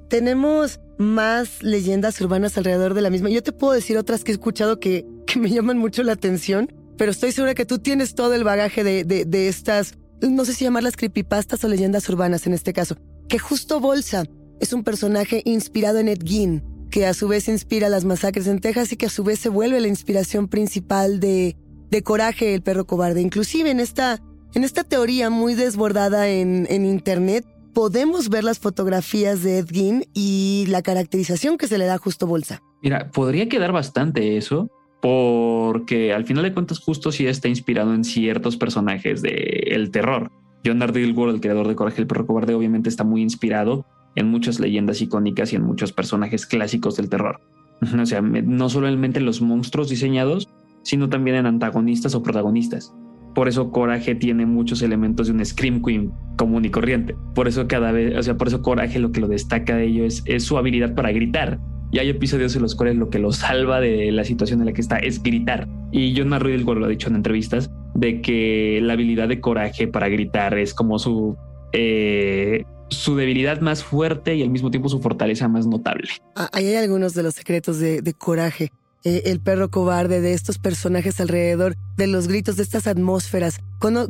Tenemos 0.09 0.81
más 0.99 1.63
leyendas 1.65 2.21
urbanas 2.21 2.57
alrededor 2.57 2.95
de 2.95 3.03
la 3.03 3.11
misma. 3.11 3.31
Yo 3.31 3.43
te 3.43 3.53
puedo 3.53 3.73
decir 3.73 3.99
otras 3.99 4.23
que 4.23 4.31
he 4.31 4.35
escuchado 4.35 4.79
que, 4.79 5.05
que 5.27 5.41
me 5.41 5.51
llaman 5.51 5.79
mucho 5.79 6.05
la 6.05 6.13
atención 6.13 6.69
pero 7.03 7.11
estoy 7.11 7.33
segura 7.33 7.55
que 7.55 7.67
tú 7.67 7.79
tienes 7.79 8.15
todo 8.15 8.35
el 8.35 8.45
bagaje 8.45 8.85
de, 8.85 9.05
de, 9.05 9.49
estas, 9.49 9.99
no 10.21 10.45
sé 10.45 10.55
si 10.55 10.65
llamarlas 10.65 10.97
creepypastas 10.97 11.65
o 11.65 11.69
leyendas 11.69 12.09
urbanas 12.09 12.47
en 12.47 12.53
este 12.53 12.73
caso, 12.73 12.97
que 13.29 13.39
justo 13.39 13.81
Bolsa 13.81 14.25
es 14.63 14.73
un 14.73 14.85
personaje 14.85 15.43
inspirado 15.45 15.99
en 15.99 16.07
Ed 16.07 16.21
Gein, 16.25 16.63
que 16.89 17.05
a 17.07 17.15
su 17.15 17.27
vez 17.27 17.49
inspira 17.49 17.89
las 17.89 18.05
masacres 18.05 18.47
en 18.47 18.61
Texas 18.61 18.93
y 18.93 18.97
que 18.97 19.07
a 19.07 19.11
su 19.11 19.25
vez 19.25 19.41
se 19.41 19.49
vuelve 19.49 19.81
la 19.81 19.89
inspiración 19.89 20.47
principal 20.47 21.19
de, 21.19 21.57
de 21.91 22.03
Coraje, 22.05 22.55
el 22.55 22.63
perro 22.63 22.87
cobarde. 22.87 23.21
Inclusive 23.21 23.73
en 23.73 23.81
esta, 23.81 24.21
en 24.55 24.63
esta 24.63 24.85
teoría 24.85 25.31
muy 25.31 25.57
desbordada 25.57 26.29
en, 26.29 26.69
en 26.71 26.87
internet, 26.87 27.45
podemos 27.75 28.29
ver 28.29 28.45
las 28.45 28.61
fotografías 28.61 29.43
de 29.43 29.59
Ed 29.59 29.67
Gein 29.69 30.05
y 30.15 30.67
la 30.69 30.83
caracterización 30.83 31.59
que 31.59 31.67
se 31.67 31.77
le 31.77 31.87
da 31.87 31.95
a 31.95 31.99
Justo 31.99 32.29
Bolsa. 32.29 32.63
Mira, 32.85 33.11
podría 33.11 33.49
quedar 33.49 33.73
bastante 33.73 34.37
eso, 34.37 34.71
porque 35.01 36.13
al 36.13 36.25
final 36.25 36.45
de 36.45 36.53
cuentas 36.55 36.79
justo 36.79 37.11
sí 37.11 37.27
está 37.27 37.49
inspirado 37.49 37.95
en 37.95 38.05
ciertos 38.05 38.57
personajes 38.57 39.23
del 39.23 39.91
terror. 39.91 40.31
John 40.65 40.79
Dilworth, 40.79 41.35
el 41.35 41.41
creador 41.41 41.67
de 41.67 41.75
Coraje 41.75 42.01
el 42.01 42.07
perro 42.07 42.29
cobarde, 42.29 42.55
obviamente 42.55 42.89
está 42.89 43.03
muy 43.03 43.23
inspirado 43.23 43.85
en 44.15 44.29
muchas 44.29 44.61
leyendas 44.61 45.01
icónicas 45.01 45.53
y 45.53 45.57
en 45.57 45.63
muchos 45.63 45.93
personajes 45.93 46.47
clásicos 46.47 46.97
del 46.97 47.09
terror. 47.09 47.41
O 48.01 48.07
sea, 48.07 48.21
no 48.21 48.69
solamente 48.69 49.19
en 49.19 49.27
los 49.27 49.43
monstruos 49.43 49.89
diseñados, 49.89 50.49
sino 50.83 51.09
también 51.09 51.37
en 51.37 51.47
antagonistas 51.47 52.15
o 52.15 52.23
protagonistas. 52.23 52.95
Por 53.35 53.49
eso 53.49 53.71
Coraje 53.71 54.15
tiene 54.15 54.47
muchos 54.47 54.83
elementos 54.83 55.27
de 55.27 55.33
un 55.33 55.45
Scream 55.45 55.83
Queen 55.83 56.13
común 56.37 56.65
y 56.65 56.71
corriente. 56.71 57.17
Por 57.35 57.49
eso 57.49 57.67
cada 57.67 57.91
vez, 57.93 58.17
o 58.17 58.23
sea, 58.23 58.37
por 58.37 58.49
eso 58.49 58.63
Coraje 58.63 58.99
lo 58.99 59.11
que 59.11 59.21
lo 59.21 59.29
destaca 59.29 59.77
de 59.77 59.87
ello 59.87 60.05
es, 60.05 60.23
su 60.39 60.59
habilidad 60.59 60.95
para 60.95 61.13
gritar 61.13 61.59
y 61.91 61.99
hay 61.99 62.09
episodios 62.09 62.55
en 62.57 62.63
los 62.63 62.75
cuales 62.75 62.97
lo 62.97 63.11
que 63.11 63.19
lo 63.19 63.33
salva 63.33 63.81
de 63.81 64.13
la 64.13 64.25
situación 64.25 64.61
en 64.61 64.67
la 64.67 64.73
que 64.73 64.81
está 64.81 64.99
es 64.99 65.23
gritar. 65.23 65.69
Y 65.93 66.15
John 66.17 66.29
Marruidel 66.29 66.63
lo 66.63 66.85
ha 66.85 66.89
dicho 66.89 67.09
en 67.09 67.17
entrevistas, 67.17 67.71
de 67.95 68.23
que 68.23 68.81
la 68.83 68.95
habilidad 68.95 69.29
de 69.29 69.41
coraje 69.41 69.89
para 69.89 70.09
gritar 70.09 70.57
es 70.57 70.73
como 70.73 70.99
su, 70.99 71.37
eh, 71.73 72.65
su 72.93 73.17
debilidad 73.17 73.61
más 73.61 73.83
fuerte 73.83 74.35
y 74.35 74.43
al 74.43 74.51
mismo 74.51 74.71
tiempo 74.71 74.89
su 74.89 75.01
fortaleza 75.01 75.49
más 75.49 75.67
notable. 75.67 76.09
Ah, 76.37 76.49
ahí 76.53 76.67
hay 76.69 76.77
algunos 76.77 77.15
de 77.15 77.23
los 77.23 77.35
secretos 77.35 77.79
de, 77.79 78.15
coraje. 78.17 78.71
Eh, 79.05 79.23
el 79.27 79.41
perro 79.41 79.71
cobarde, 79.71 80.21
de 80.21 80.33
estos 80.33 80.59
personajes 80.59 81.21
alrededor, 81.21 81.77
de 81.97 82.07
los 82.07 82.29
gritos, 82.29 82.57
de 82.57 82.63
estas 82.63 82.87
atmósferas. 82.87 83.59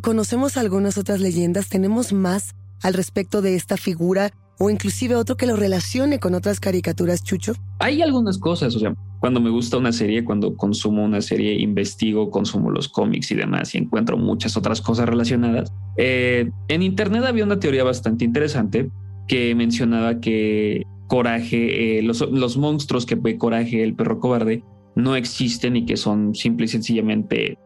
conocemos 0.02 0.56
algunas 0.56 0.98
otras 0.98 1.20
leyendas, 1.20 1.68
tenemos 1.68 2.12
más 2.12 2.54
al 2.82 2.94
respecto 2.94 3.40
de 3.42 3.54
esta 3.54 3.76
figura 3.76 4.32
o 4.58 4.70
inclusive 4.70 5.16
otro 5.16 5.36
que 5.36 5.46
lo 5.46 5.56
relacione 5.56 6.18
con 6.18 6.34
otras 6.34 6.60
caricaturas, 6.60 7.22
Chucho? 7.22 7.54
Hay 7.78 8.02
algunas 8.02 8.38
cosas, 8.38 8.74
o 8.76 8.78
sea, 8.78 8.94
cuando 9.22 9.40
me 9.40 9.50
gusta 9.50 9.76
una 9.76 9.92
serie, 9.92 10.24
cuando 10.24 10.56
consumo 10.56 11.04
una 11.04 11.20
serie, 11.20 11.54
investigo, 11.54 12.30
consumo 12.30 12.70
los 12.70 12.88
cómics 12.88 13.30
y 13.30 13.36
demás 13.36 13.74
y 13.74 13.78
encuentro 13.78 14.16
muchas 14.16 14.56
otras 14.56 14.80
cosas 14.80 15.08
relacionadas. 15.08 15.72
Eh, 15.96 16.50
en 16.68 16.82
Internet 16.82 17.24
había 17.24 17.44
una 17.44 17.60
teoría 17.60 17.84
bastante 17.84 18.24
interesante 18.24 18.90
que 19.28 19.54
mencionaba 19.54 20.20
que 20.20 20.84
Coraje, 21.06 21.98
eh, 21.98 22.02
los, 22.02 22.56
monstruos 22.56 23.06
que 23.06 23.14
ve 23.14 23.36
Coraje, 23.36 23.82
el 23.82 23.94
perro 23.94 24.18
cobarde, 24.18 24.64
no 24.96 25.14
existen 25.14 25.76
y 25.76 25.86
que 25.86 25.96
son 25.96 26.34
simple 26.34 26.64
y 26.64 26.68
sencillamente 26.68 27.58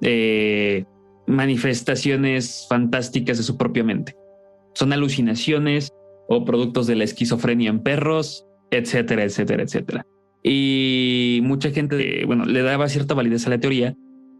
eh, 0.00 0.84
manifestaciones 1.26 2.66
fantásticas 2.68 3.36
de 3.36 3.44
su 3.44 3.56
propia 3.56 3.84
mente. 3.84 4.16
Son 4.74 4.92
alucinaciones 4.92 5.92
o 6.28 6.44
productos 6.44 6.86
de 6.86 6.96
la 6.96 7.04
esquizofrenia 7.04 7.70
en 7.70 7.82
perros, 7.82 8.46
etcétera, 8.70 9.24
etcétera, 9.24 9.62
etcétera. 9.62 10.06
Y 10.42 11.40
mucha 11.42 11.70
gente, 11.70 12.24
bueno, 12.26 12.44
le 12.44 12.62
daba 12.62 12.88
cierta 12.88 13.14
validez 13.14 13.46
a 13.46 13.50
la 13.50 13.60
teoría 13.60 13.96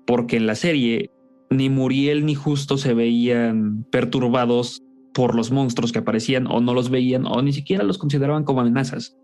porque 0.06 0.36
en 0.36 0.46
la 0.46 0.54
serie 0.54 1.10
ni 1.50 1.70
Muriel 1.70 2.26
ni 2.26 2.34
Justo 2.34 2.76
se 2.76 2.94
veían 2.94 3.84
perturbados 3.90 4.82
por 5.14 5.34
los 5.34 5.50
monstruos 5.50 5.92
que 5.92 6.00
aparecían 6.00 6.46
o 6.46 6.60
no 6.60 6.74
los 6.74 6.90
veían 6.90 7.26
o 7.26 7.40
ni 7.40 7.52
siquiera 7.52 7.84
los 7.84 7.98
consideraban 7.98 8.44
como 8.44 8.60
amenazas. 8.60 9.16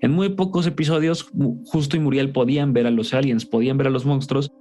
En 0.00 0.12
muy 0.12 0.28
pocos 0.28 0.66
episodios, 0.66 1.28
Justo 1.64 1.96
y 1.96 2.00
Muriel 2.00 2.30
podían 2.30 2.72
ver 2.72 2.86
a 2.86 2.90
los 2.90 3.14
aliens, 3.14 3.46
podían 3.46 3.78
ver 3.78 3.88
a 3.88 3.90
los 3.90 4.06
monstruos 4.06 4.52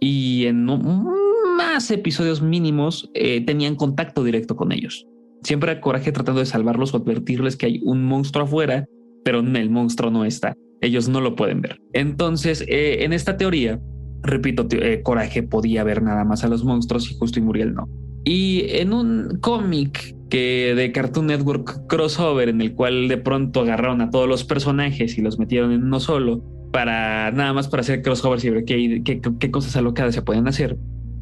y 0.00 0.46
en 0.46 0.64
más 0.64 1.90
episodios 1.90 2.40
mínimos 2.40 3.10
eh, 3.12 3.44
tenían 3.44 3.74
contacto 3.74 4.24
directo 4.24 4.56
con 4.56 4.72
ellos. 4.72 5.06
Siempre 5.46 5.70
hay 5.70 5.80
coraje 5.80 6.10
tratando 6.10 6.40
de 6.40 6.46
salvarlos 6.46 6.92
o 6.92 6.96
advertirles 6.96 7.56
que 7.56 7.66
hay 7.66 7.80
un 7.84 8.04
monstruo 8.04 8.46
afuera, 8.46 8.84
pero 9.24 9.38
el 9.38 9.70
monstruo 9.70 10.10
no 10.10 10.24
está. 10.24 10.56
Ellos 10.80 11.08
no 11.08 11.20
lo 11.20 11.36
pueden 11.36 11.60
ver. 11.60 11.80
Entonces, 11.92 12.64
eh, 12.66 13.04
en 13.04 13.12
esta 13.12 13.36
teoría, 13.36 13.78
repito, 14.24 14.66
eh, 14.72 15.02
Coraje 15.04 15.44
podía 15.44 15.84
ver 15.84 16.02
nada 16.02 16.24
más 16.24 16.42
a 16.42 16.48
los 16.48 16.64
monstruos 16.64 17.08
y 17.12 17.14
Justo 17.14 17.38
y 17.38 17.42
Muriel 17.42 17.74
no. 17.74 17.88
Y 18.24 18.64
en 18.70 18.92
un 18.92 19.38
cómic 19.40 20.16
que 20.30 20.74
de 20.74 20.90
Cartoon 20.90 21.28
Network 21.28 21.86
crossover, 21.86 22.48
en 22.48 22.60
el 22.60 22.74
cual 22.74 23.06
de 23.06 23.18
pronto 23.18 23.60
agarraron 23.60 24.00
a 24.00 24.10
todos 24.10 24.28
los 24.28 24.42
personajes 24.42 25.16
y 25.16 25.22
los 25.22 25.38
metieron 25.38 25.70
en 25.70 25.84
uno 25.84 26.00
solo, 26.00 26.42
para 26.72 27.30
nada 27.30 27.52
más 27.52 27.68
para 27.68 27.82
hacer 27.82 28.02
crossovers 28.02 28.44
y 28.44 28.50
ver 28.50 28.64
qué, 28.64 29.00
qué, 29.04 29.20
qué 29.38 29.50
cosas 29.52 29.76
alocadas 29.76 30.12
se 30.12 30.22
pueden 30.22 30.48
hacer. 30.48 30.76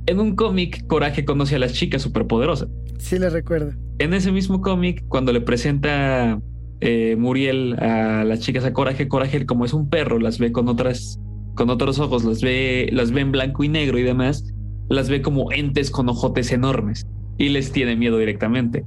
En 0.07 0.21
un 0.21 0.37
cómic, 0.37 0.87
Coraje 0.87 1.25
conoce 1.25 1.57
a 1.57 1.59
las 1.59 1.73
chicas 1.73 2.03
superpoderosas. 2.03 2.69
Sí, 2.99 3.19
le 3.19 3.31
recuerdo. 3.31 3.73
En 3.99 4.13
ese 4.13 4.33
mismo 4.33 4.61
cómic, 4.61 5.03
cuando 5.09 5.33
le 5.33 5.41
presenta 5.41 6.39
eh, 6.81 7.17
Muriel 7.19 7.75
a 7.81 8.25
las 8.25 8.41
chicas 8.41 8.65
a 8.65 8.75
Coraje, 8.75 9.09
Coraje, 9.09 9.47
como 9.47 9.65
es 9.65 9.73
un 9.73 9.89
perro, 9.89 10.19
las 10.19 10.39
ve 10.39 10.53
con 10.53 10.69
otras, 10.69 11.19
con 11.55 11.71
otros 11.71 11.99
ojos, 12.01 12.25
las 12.25 12.43
ve, 12.43 12.91
las 12.93 13.13
ve 13.13 13.23
en 13.23 13.33
blanco 13.33 13.65
y 13.65 13.69
negro 13.69 13.99
y 13.99 14.03
demás, 14.03 14.45
las 14.91 15.09
ve 15.09 15.23
como 15.23 15.51
entes 15.53 15.91
con 15.91 16.07
ojotes 16.11 16.53
enormes 16.53 17.07
y 17.39 17.49
les 17.49 17.73
tiene 17.73 17.97
miedo 17.97 18.19
directamente. 18.19 18.85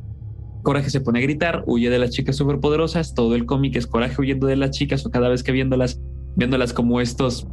Coraje 0.61 0.91
se 0.91 1.01
pone 1.01 1.17
a 1.19 1.21
gritar, 1.23 1.63
huye 1.65 1.89
de 1.89 1.97
las 1.97 2.11
chicas 2.11 2.35
superpoderosas, 2.35 3.15
todo 3.15 3.33
el 3.33 3.47
cómic 3.47 3.75
es 3.75 3.87
Coraje 3.87 4.21
huyendo 4.21 4.45
de 4.45 4.57
las 4.57 4.69
chicas 4.69 5.03
o 5.03 5.09
cada 5.09 5.29
vez 5.29 5.41
que 5.41 5.51
viéndolas, 5.51 5.99
viéndolas 6.35 6.73
como 6.73 7.01
estos 7.01 7.47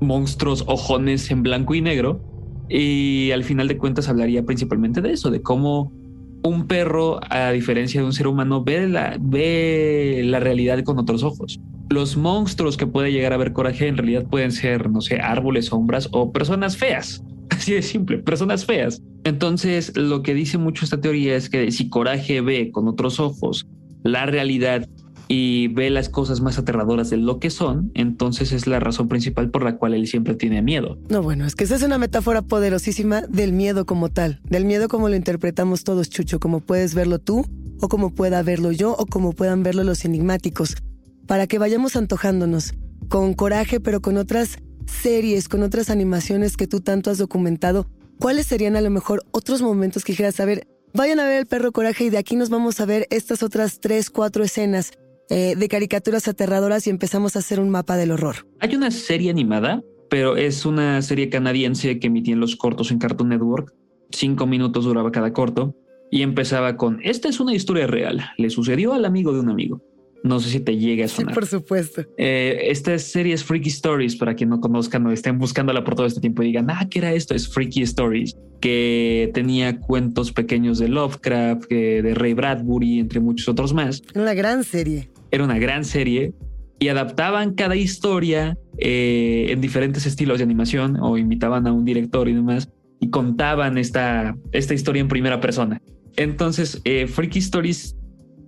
monstruos 0.00 0.62
ojones 0.68 1.30
en 1.32 1.42
blanco 1.42 1.74
y 1.74 1.80
negro 1.80 2.31
y 2.68 3.30
al 3.32 3.44
final 3.44 3.68
de 3.68 3.78
cuentas 3.78 4.08
hablaría 4.08 4.44
principalmente 4.44 5.00
de 5.00 5.12
eso, 5.12 5.30
de 5.30 5.42
cómo 5.42 5.92
un 6.44 6.66
perro, 6.66 7.20
a 7.30 7.50
diferencia 7.50 8.00
de 8.00 8.06
un 8.06 8.12
ser 8.12 8.26
humano, 8.26 8.64
ve 8.64 8.88
la, 8.88 9.16
ve 9.20 10.22
la 10.24 10.40
realidad 10.40 10.82
con 10.82 10.98
otros 10.98 11.22
ojos. 11.22 11.60
Los 11.90 12.16
monstruos 12.16 12.76
que 12.76 12.86
puede 12.86 13.12
llegar 13.12 13.32
a 13.32 13.36
ver 13.36 13.52
coraje 13.52 13.86
en 13.86 13.96
realidad 13.96 14.26
pueden 14.28 14.50
ser, 14.50 14.90
no 14.90 15.00
sé, 15.00 15.20
árboles, 15.20 15.66
sombras 15.66 16.08
o 16.12 16.32
personas 16.32 16.76
feas. 16.76 17.22
Así 17.50 17.74
de 17.74 17.82
simple, 17.82 18.18
personas 18.18 18.64
feas. 18.64 19.02
Entonces, 19.24 19.96
lo 19.96 20.22
que 20.22 20.34
dice 20.34 20.58
mucho 20.58 20.84
esta 20.84 21.00
teoría 21.00 21.36
es 21.36 21.48
que 21.48 21.70
si 21.70 21.88
coraje 21.88 22.40
ve 22.40 22.70
con 22.72 22.88
otros 22.88 23.20
ojos 23.20 23.68
la 24.02 24.26
realidad 24.26 24.88
y 25.34 25.68
ve 25.68 25.88
las 25.88 26.10
cosas 26.10 26.42
más 26.42 26.58
aterradoras 26.58 27.08
de 27.08 27.16
lo 27.16 27.38
que 27.38 27.48
son, 27.48 27.90
entonces 27.94 28.52
es 28.52 28.66
la 28.66 28.80
razón 28.80 29.08
principal 29.08 29.50
por 29.50 29.64
la 29.64 29.78
cual 29.78 29.94
él 29.94 30.06
siempre 30.06 30.34
tiene 30.34 30.60
miedo. 30.60 30.98
No, 31.08 31.22
bueno, 31.22 31.46
es 31.46 31.54
que 31.54 31.64
esa 31.64 31.76
es 31.76 31.82
una 31.82 31.96
metáfora 31.96 32.42
poderosísima 32.42 33.22
del 33.22 33.54
miedo 33.54 33.86
como 33.86 34.10
tal, 34.10 34.42
del 34.44 34.66
miedo 34.66 34.88
como 34.88 35.08
lo 35.08 35.16
interpretamos 35.16 35.84
todos, 35.84 36.10
Chucho, 36.10 36.38
como 36.38 36.60
puedes 36.60 36.94
verlo 36.94 37.18
tú, 37.18 37.46
o 37.80 37.88
como 37.88 38.10
pueda 38.10 38.42
verlo 38.42 38.72
yo, 38.72 38.94
o 38.94 39.06
como 39.06 39.32
puedan 39.32 39.62
verlo 39.62 39.84
los 39.84 40.04
enigmáticos. 40.04 40.76
para 41.26 41.46
que 41.46 41.58
vayamos 41.58 41.96
antojándonos 41.96 42.74
con 43.08 43.32
coraje, 43.32 43.80
pero 43.80 44.02
con 44.02 44.18
otras 44.18 44.58
series, 44.84 45.48
con 45.48 45.62
otras 45.62 45.88
animaciones 45.88 46.58
que 46.58 46.66
tú 46.66 46.80
tanto 46.80 47.10
has 47.10 47.16
documentado, 47.16 47.86
¿cuáles 48.18 48.48
serían 48.48 48.76
a 48.76 48.82
lo 48.82 48.90
mejor 48.90 49.22
otros 49.30 49.62
momentos 49.62 50.04
que 50.04 50.14
quieras 50.14 50.34
saber? 50.34 50.68
Vayan 50.92 51.20
a 51.20 51.24
ver 51.24 51.38
el 51.38 51.46
perro 51.46 51.72
coraje 51.72 52.04
y 52.04 52.10
de 52.10 52.18
aquí 52.18 52.36
nos 52.36 52.50
vamos 52.50 52.80
a 52.80 52.84
ver 52.84 53.06
estas 53.08 53.42
otras 53.42 53.80
tres, 53.80 54.10
cuatro 54.10 54.44
escenas 54.44 54.92
eh, 55.34 55.54
de 55.56 55.68
caricaturas 55.68 56.28
aterradoras 56.28 56.86
y 56.86 56.90
empezamos 56.90 57.36
a 57.36 57.38
hacer 57.38 57.58
un 57.58 57.70
mapa 57.70 57.96
del 57.96 58.10
horror. 58.10 58.46
Hay 58.60 58.76
una 58.76 58.90
serie 58.90 59.30
animada, 59.30 59.82
pero 60.10 60.36
es 60.36 60.66
una 60.66 61.00
serie 61.00 61.30
canadiense 61.30 61.98
que 61.98 62.08
emitían 62.08 62.38
los 62.38 62.54
cortos 62.54 62.90
en 62.90 62.98
Cartoon 62.98 63.30
Network. 63.30 63.72
Cinco 64.10 64.46
minutos 64.46 64.84
duraba 64.84 65.10
cada 65.10 65.32
corto 65.32 65.74
y 66.10 66.20
empezaba 66.20 66.76
con, 66.76 67.00
esta 67.02 67.30
es 67.30 67.40
una 67.40 67.54
historia 67.54 67.86
real, 67.86 68.20
le 68.36 68.50
sucedió 68.50 68.92
al 68.92 69.06
amigo 69.06 69.32
de 69.32 69.40
un 69.40 69.48
amigo. 69.48 69.80
No 70.22 70.38
sé 70.38 70.50
si 70.50 70.60
te 70.60 70.76
llega 70.76 71.06
a 71.06 71.08
sonar. 71.08 71.32
Sí, 71.32 71.34
por 71.34 71.46
supuesto. 71.46 72.04
Eh, 72.18 72.66
esta 72.66 72.98
serie 72.98 73.32
es 73.32 73.42
Freaky 73.42 73.70
Stories, 73.70 74.16
para 74.16 74.34
quien 74.34 74.50
no 74.50 74.60
conozcan 74.60 75.06
o 75.06 75.12
estén 75.12 75.38
buscándola 75.38 75.82
por 75.82 75.94
todo 75.94 76.04
este 76.04 76.20
tiempo 76.20 76.42
y 76.42 76.48
digan, 76.48 76.70
ah, 76.70 76.86
¿qué 76.90 76.98
era 76.98 77.12
esto? 77.14 77.34
Es 77.34 77.48
Freaky 77.48 77.82
Stories, 77.82 78.36
que 78.60 79.30
tenía 79.32 79.80
cuentos 79.80 80.30
pequeños 80.30 80.78
de 80.78 80.88
Lovecraft, 80.88 81.70
de 81.70 82.12
Ray 82.14 82.34
Bradbury, 82.34 83.00
entre 83.00 83.18
muchos 83.18 83.48
otros 83.48 83.72
más. 83.72 84.02
Una 84.14 84.34
gran 84.34 84.62
serie. 84.62 85.08
Era 85.32 85.44
una 85.44 85.58
gran 85.58 85.84
serie 85.84 86.32
y 86.78 86.88
adaptaban 86.88 87.54
cada 87.54 87.74
historia 87.74 88.56
eh, 88.78 89.46
en 89.48 89.60
diferentes 89.60 90.06
estilos 90.06 90.38
de 90.38 90.44
animación 90.44 90.98
o 91.00 91.18
invitaban 91.18 91.66
a 91.66 91.72
un 91.72 91.84
director 91.84 92.28
y 92.28 92.34
demás 92.34 92.68
y 93.00 93.10
contaban 93.10 93.78
esta, 93.78 94.36
esta 94.52 94.74
historia 94.74 95.00
en 95.00 95.08
primera 95.08 95.40
persona. 95.40 95.82
Entonces, 96.16 96.80
eh, 96.84 97.06
Freaky 97.06 97.40
Stories 97.40 97.96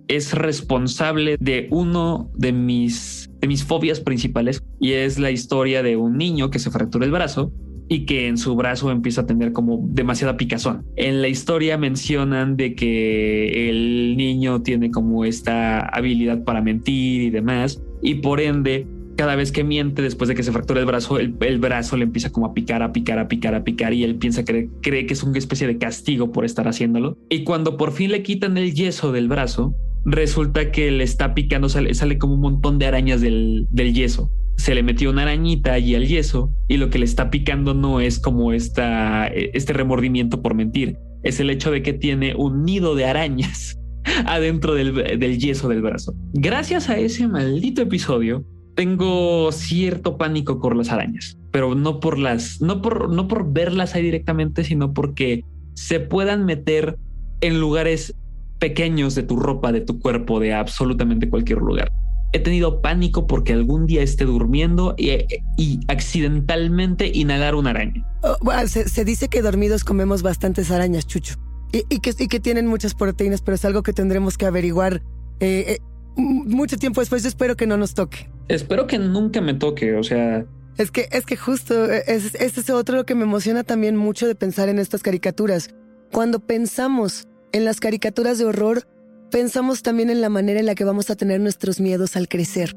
es 0.07 0.33
responsable 0.33 1.37
de 1.39 1.67
uno 1.71 2.31
de 2.35 2.53
mis, 2.53 3.29
de 3.41 3.47
mis 3.47 3.63
fobias 3.63 3.99
principales 3.99 4.63
y 4.79 4.93
es 4.93 5.17
la 5.17 5.31
historia 5.31 5.81
de 5.83 5.97
un 5.97 6.17
niño 6.17 6.51
que 6.51 6.59
se 6.59 6.71
fractura 6.71 7.05
el 7.05 7.11
brazo 7.11 7.51
y 7.87 8.05
que 8.05 8.27
en 8.27 8.37
su 8.37 8.55
brazo 8.55 8.91
empieza 8.91 9.21
a 9.21 9.25
tener 9.25 9.51
como 9.51 9.79
demasiada 9.89 10.37
picazón. 10.37 10.85
En 10.95 11.21
la 11.21 11.27
historia 11.27 11.77
mencionan 11.77 12.57
de 12.57 12.75
que 12.75 13.69
el 13.69 14.17
niño 14.17 14.61
tiene 14.61 14.91
como 14.91 15.25
esta 15.25 15.79
habilidad 15.79 16.43
para 16.43 16.61
mentir 16.61 17.21
y 17.21 17.29
demás 17.29 17.81
y 18.01 18.15
por 18.15 18.41
ende 18.41 18.87
cada 19.15 19.35
vez 19.35 19.51
que 19.51 19.63
miente 19.63 20.01
después 20.01 20.27
de 20.27 20.35
que 20.35 20.43
se 20.43 20.51
fractura 20.51 20.79
el 20.79 20.85
brazo, 20.85 21.19
el, 21.19 21.31
brazo 21.57 21.97
le 21.97 22.03
empieza 22.03 22.31
como 22.31 22.47
a 22.47 22.53
picar, 22.53 22.83
a 22.83 22.91
picar, 22.91 23.19
a 23.19 23.27
picar, 23.27 23.55
a 23.55 23.63
picar 23.63 23.93
y 23.93 24.03
él 24.03 24.15
piensa 24.15 24.43
que 24.43 24.69
cree 24.81 25.05
que 25.05 25.13
es 25.13 25.23
una 25.23 25.37
especie 25.37 25.67
de 25.67 25.77
castigo 25.77 26.31
por 26.31 26.45
estar 26.45 26.67
haciéndolo. 26.67 27.17
Y 27.29 27.43
cuando 27.43 27.77
por 27.77 27.91
fin 27.91 28.11
le 28.11 28.23
quitan 28.23 28.57
el 28.57 28.73
yeso 28.73 29.11
del 29.11 29.27
brazo, 29.27 29.73
resulta 30.05 30.71
que 30.71 30.91
le 30.91 31.03
está 31.03 31.33
picando, 31.33 31.69
sale, 31.69 31.93
sale 31.93 32.17
como 32.17 32.33
un 32.35 32.41
montón 32.41 32.77
de 32.77 32.87
arañas 32.87 33.21
del, 33.21 33.67
del 33.71 33.93
yeso. 33.93 34.31
Se 34.57 34.73
le 34.73 34.83
metió 34.83 35.09
una 35.09 35.23
arañita 35.23 35.73
allí 35.73 35.95
al 35.95 36.07
yeso 36.07 36.51
y 36.67 36.77
lo 36.77 36.89
que 36.89 36.99
le 36.99 37.05
está 37.05 37.29
picando 37.29 37.73
no 37.73 37.99
es 37.99 38.19
como 38.19 38.53
esta, 38.53 39.27
este 39.27 39.73
remordimiento 39.73 40.41
por 40.41 40.55
mentir, 40.55 40.97
es 41.23 41.39
el 41.39 41.49
hecho 41.49 41.71
de 41.71 41.81
que 41.81 41.93
tiene 41.93 42.35
un 42.35 42.63
nido 42.63 42.95
de 42.95 43.05
arañas 43.05 43.79
adentro 44.25 44.73
del, 44.73 44.93
del 45.19 45.37
yeso 45.37 45.67
del 45.69 45.81
brazo. 45.81 46.13
Gracias 46.33 46.89
a 46.89 46.97
ese 46.97 47.27
maldito 47.27 47.81
episodio, 47.81 48.45
tengo 48.75 49.51
cierto 49.51 50.17
pánico 50.17 50.59
por 50.59 50.75
las 50.75 50.91
arañas, 50.91 51.37
pero 51.51 51.75
no 51.75 51.99
por 51.99 52.19
las, 52.19 52.61
no 52.61 52.81
por, 52.81 53.09
no 53.09 53.27
por 53.27 53.51
verlas 53.51 53.95
ahí 53.95 54.03
directamente, 54.03 54.63
sino 54.63 54.93
porque 54.93 55.43
se 55.73 55.99
puedan 55.99 56.45
meter 56.45 56.97
en 57.41 57.59
lugares 57.59 58.15
pequeños 58.59 59.15
de 59.15 59.23
tu 59.23 59.37
ropa, 59.37 59.71
de 59.71 59.81
tu 59.81 59.99
cuerpo, 59.99 60.39
de 60.39 60.53
absolutamente 60.53 61.29
cualquier 61.29 61.59
lugar. 61.59 61.91
He 62.35 62.39
tenido 62.39 62.81
pánico 62.81 63.27
porque 63.27 63.53
algún 63.53 63.87
día 63.87 64.03
esté 64.03 64.25
durmiendo 64.25 64.93
y, 64.97 65.79
accidentalmente 65.87 67.07
inhalar 67.07 67.55
una 67.55 67.69
araña. 67.69 68.05
Oh, 68.23 68.37
se, 68.67 69.05
dice 69.05 69.29
que 69.29 69.41
dormidos 69.41 69.85
comemos 69.85 70.21
bastantes 70.21 70.69
arañas, 70.69 71.07
Chucho. 71.07 71.35
Y, 71.71 71.99
que, 72.01 72.13
que, 72.13 72.39
tienen 72.41 72.67
muchas 72.67 72.93
proteínas, 72.93 73.41
pero 73.41 73.55
es 73.55 73.63
algo 73.63 73.83
que 73.83 73.93
tendremos 73.93 74.37
que 74.37 74.45
averiguar 74.45 75.01
eh, 75.39 75.77
eh, 75.77 75.79
mucho 76.17 76.75
tiempo 76.75 76.99
después. 76.99 77.23
Yo 77.23 77.29
espero 77.29 77.55
que 77.55 77.67
no 77.67 77.77
nos 77.77 77.93
toque. 77.93 78.29
Espero 78.49 78.85
que 78.85 78.99
nunca 78.99 79.39
me 79.39 79.53
toque, 79.53 79.95
o 79.95 80.03
sea... 80.03 80.45
Es 80.77 80.91
que, 80.91 81.07
es 81.13 81.25
que 81.25 81.37
justo, 81.37 81.89
e, 81.89 82.03
es, 82.05 82.35
este 82.35 82.59
es 82.59 82.69
otro 82.69 82.97
lo 82.97 83.05
que 83.05 83.15
me 83.15 83.23
emociona 83.23 83.63
también 83.63 83.95
mucho 83.95 84.27
de 84.27 84.35
pensar 84.35 84.67
en 84.67 84.79
estas 84.79 85.03
caricaturas. 85.03 85.69
Cuando 86.11 86.41
pensamos 86.41 87.29
en 87.53 87.63
las 87.63 87.79
caricaturas 87.79 88.37
de 88.39 88.43
horror, 88.43 88.85
pensamos 89.31 89.81
también 89.81 90.09
en 90.09 90.21
la 90.21 90.29
manera 90.29 90.59
en 90.59 90.65
la 90.65 90.75
que 90.75 90.83
vamos 90.83 91.09
a 91.09 91.15
tener 91.15 91.39
nuestros 91.39 91.79
miedos 91.79 92.15
al 92.15 92.27
crecer. 92.27 92.75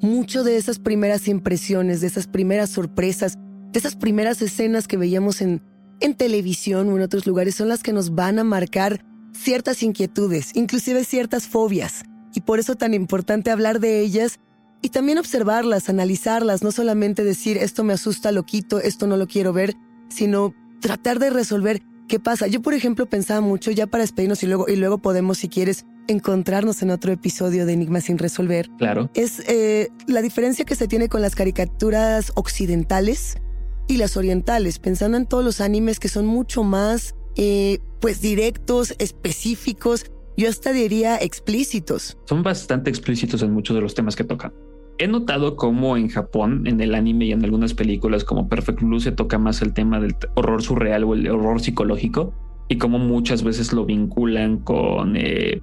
Mucho 0.00 0.44
de 0.44 0.56
esas 0.56 0.78
primeras 0.78 1.28
impresiones, 1.28 2.00
de 2.00 2.06
esas 2.06 2.26
primeras 2.26 2.70
sorpresas, 2.70 3.36
de 3.72 3.78
esas 3.78 3.96
primeras 3.96 4.40
escenas 4.42 4.88
que 4.88 4.96
veíamos 4.96 5.40
en, 5.42 5.62
en 6.00 6.14
televisión 6.14 6.88
o 6.88 6.96
en 6.96 7.02
otros 7.02 7.26
lugares 7.26 7.54
son 7.54 7.68
las 7.68 7.82
que 7.82 7.92
nos 7.92 8.14
van 8.14 8.38
a 8.38 8.44
marcar 8.44 9.04
ciertas 9.32 9.82
inquietudes, 9.82 10.52
inclusive 10.54 11.04
ciertas 11.04 11.46
fobias. 11.46 12.02
Y 12.34 12.40
por 12.42 12.58
eso 12.58 12.76
tan 12.76 12.94
importante 12.94 13.50
hablar 13.50 13.80
de 13.80 14.00
ellas 14.00 14.40
y 14.82 14.88
también 14.88 15.18
observarlas, 15.18 15.88
analizarlas, 15.88 16.62
no 16.62 16.72
solamente 16.72 17.24
decir 17.24 17.58
esto 17.58 17.84
me 17.84 17.92
asusta, 17.92 18.32
lo 18.32 18.44
quito, 18.44 18.80
esto 18.80 19.06
no 19.06 19.16
lo 19.16 19.26
quiero 19.26 19.52
ver, 19.52 19.74
sino 20.08 20.54
tratar 20.80 21.18
de 21.18 21.30
resolver 21.30 21.82
qué 22.10 22.20
pasa. 22.20 22.48
Yo, 22.48 22.60
por 22.60 22.74
ejemplo, 22.74 23.06
pensaba 23.06 23.40
mucho 23.40 23.70
ya 23.70 23.86
para 23.86 24.02
despedirnos 24.02 24.42
y 24.42 24.46
luego, 24.46 24.68
y 24.68 24.76
luego 24.76 24.98
podemos, 24.98 25.38
si 25.38 25.48
quieres, 25.48 25.86
encontrarnos 26.08 26.82
en 26.82 26.90
otro 26.90 27.12
episodio 27.12 27.64
de 27.64 27.72
Enigma 27.72 28.00
sin 28.00 28.18
resolver. 28.18 28.68
Claro. 28.78 29.08
Es 29.14 29.40
eh, 29.48 29.88
la 30.08 30.20
diferencia 30.20 30.64
que 30.64 30.74
se 30.74 30.88
tiene 30.88 31.08
con 31.08 31.22
las 31.22 31.36
caricaturas 31.36 32.32
occidentales 32.34 33.38
y 33.86 33.96
las 33.96 34.16
orientales, 34.16 34.80
pensando 34.80 35.16
en 35.16 35.26
todos 35.26 35.44
los 35.44 35.60
animes 35.60 36.00
que 36.00 36.08
son 36.08 36.26
mucho 36.26 36.64
más, 36.64 37.14
eh, 37.36 37.78
pues, 38.00 38.20
directos, 38.20 38.94
específicos, 38.98 40.04
yo 40.36 40.48
hasta 40.48 40.72
diría 40.72 41.16
explícitos. 41.16 42.18
Son 42.24 42.42
bastante 42.42 42.90
explícitos 42.90 43.42
en 43.42 43.52
muchos 43.52 43.76
de 43.76 43.82
los 43.82 43.94
temas 43.94 44.16
que 44.16 44.24
tocan. 44.24 44.52
He 45.00 45.08
notado 45.08 45.56
cómo 45.56 45.96
en 45.96 46.08
Japón, 46.08 46.66
en 46.66 46.78
el 46.82 46.94
anime 46.94 47.24
y 47.24 47.32
en 47.32 47.42
algunas 47.42 47.72
películas 47.72 48.22
como 48.22 48.50
Perfect 48.50 48.82
Blue 48.82 49.00
se 49.00 49.12
toca 49.12 49.38
más 49.38 49.62
el 49.62 49.72
tema 49.72 49.98
del 49.98 50.14
horror 50.34 50.60
surreal 50.60 51.04
o 51.04 51.14
el 51.14 51.26
horror 51.26 51.58
psicológico 51.62 52.34
y 52.68 52.76
cómo 52.76 52.98
muchas 52.98 53.42
veces 53.42 53.72
lo 53.72 53.86
vinculan 53.86 54.58
con 54.58 55.16
eh, 55.16 55.62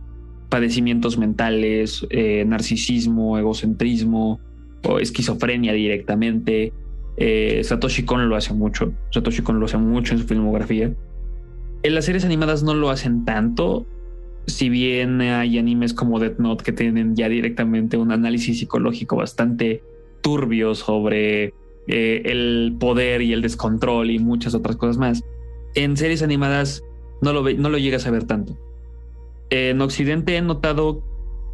padecimientos 0.50 1.19
mentales, 1.19 2.04
eh, 2.10 2.45
narcisismo, 2.47 3.38
egocentrismo 3.38 4.39
o 4.84 4.97
esquizofrenia 4.97 5.71
directamente. 5.71 6.73
Eh, 7.17 7.62
Satoshi 7.63 8.06
Kon 8.06 8.30
lo 8.30 8.38
hace 8.38 8.56
mucho. 8.56 8.91
Satoshi 9.12 9.43
Kon 9.43 9.60
lo 9.60 9.67
hace 9.67 9.78
mucho 9.78 10.15
en 10.15 10.19
su 10.19 10.26
filmografía. 10.26 10.95
En 11.84 11.93
las 11.93 12.06
series 12.06 12.26
animadas 12.26 12.63
no 12.63 12.73
lo 12.73 12.89
hacen 12.89 13.23
tanto, 13.23 13.86
si 14.47 14.69
bien 14.69 15.21
hay 15.21 15.57
animes 15.57 15.93
como 15.93 16.19
Death 16.19 16.39
Note 16.39 16.63
que 16.63 16.71
tienen 16.71 17.15
ya 17.15 17.29
directamente 17.29 17.97
un 17.97 18.12
análisis 18.12 18.60
psicológico 18.60 19.17
bastante 19.17 19.83
turbio 20.21 20.73
sobre 20.73 21.53
eh, 21.88 22.21
el 22.25 22.75
poder 22.79 23.21
y 23.21 23.33
el 23.33 23.41
descontrol 23.41 24.10
y 24.10 24.19
muchas 24.19 24.55
otras 24.55 24.77
cosas 24.77 24.97
más, 24.97 25.23
en 25.75 25.97
series 25.97 26.23
animadas 26.23 26.83
no 27.21 27.33
lo, 27.33 27.43
no 27.43 27.69
lo 27.69 27.77
llegas 27.77 28.07
a 28.07 28.12
ver 28.12 28.23
tanto. 28.23 28.57
En 29.49 29.81
Occidente 29.81 30.36
he 30.38 30.41
notado 30.41 31.03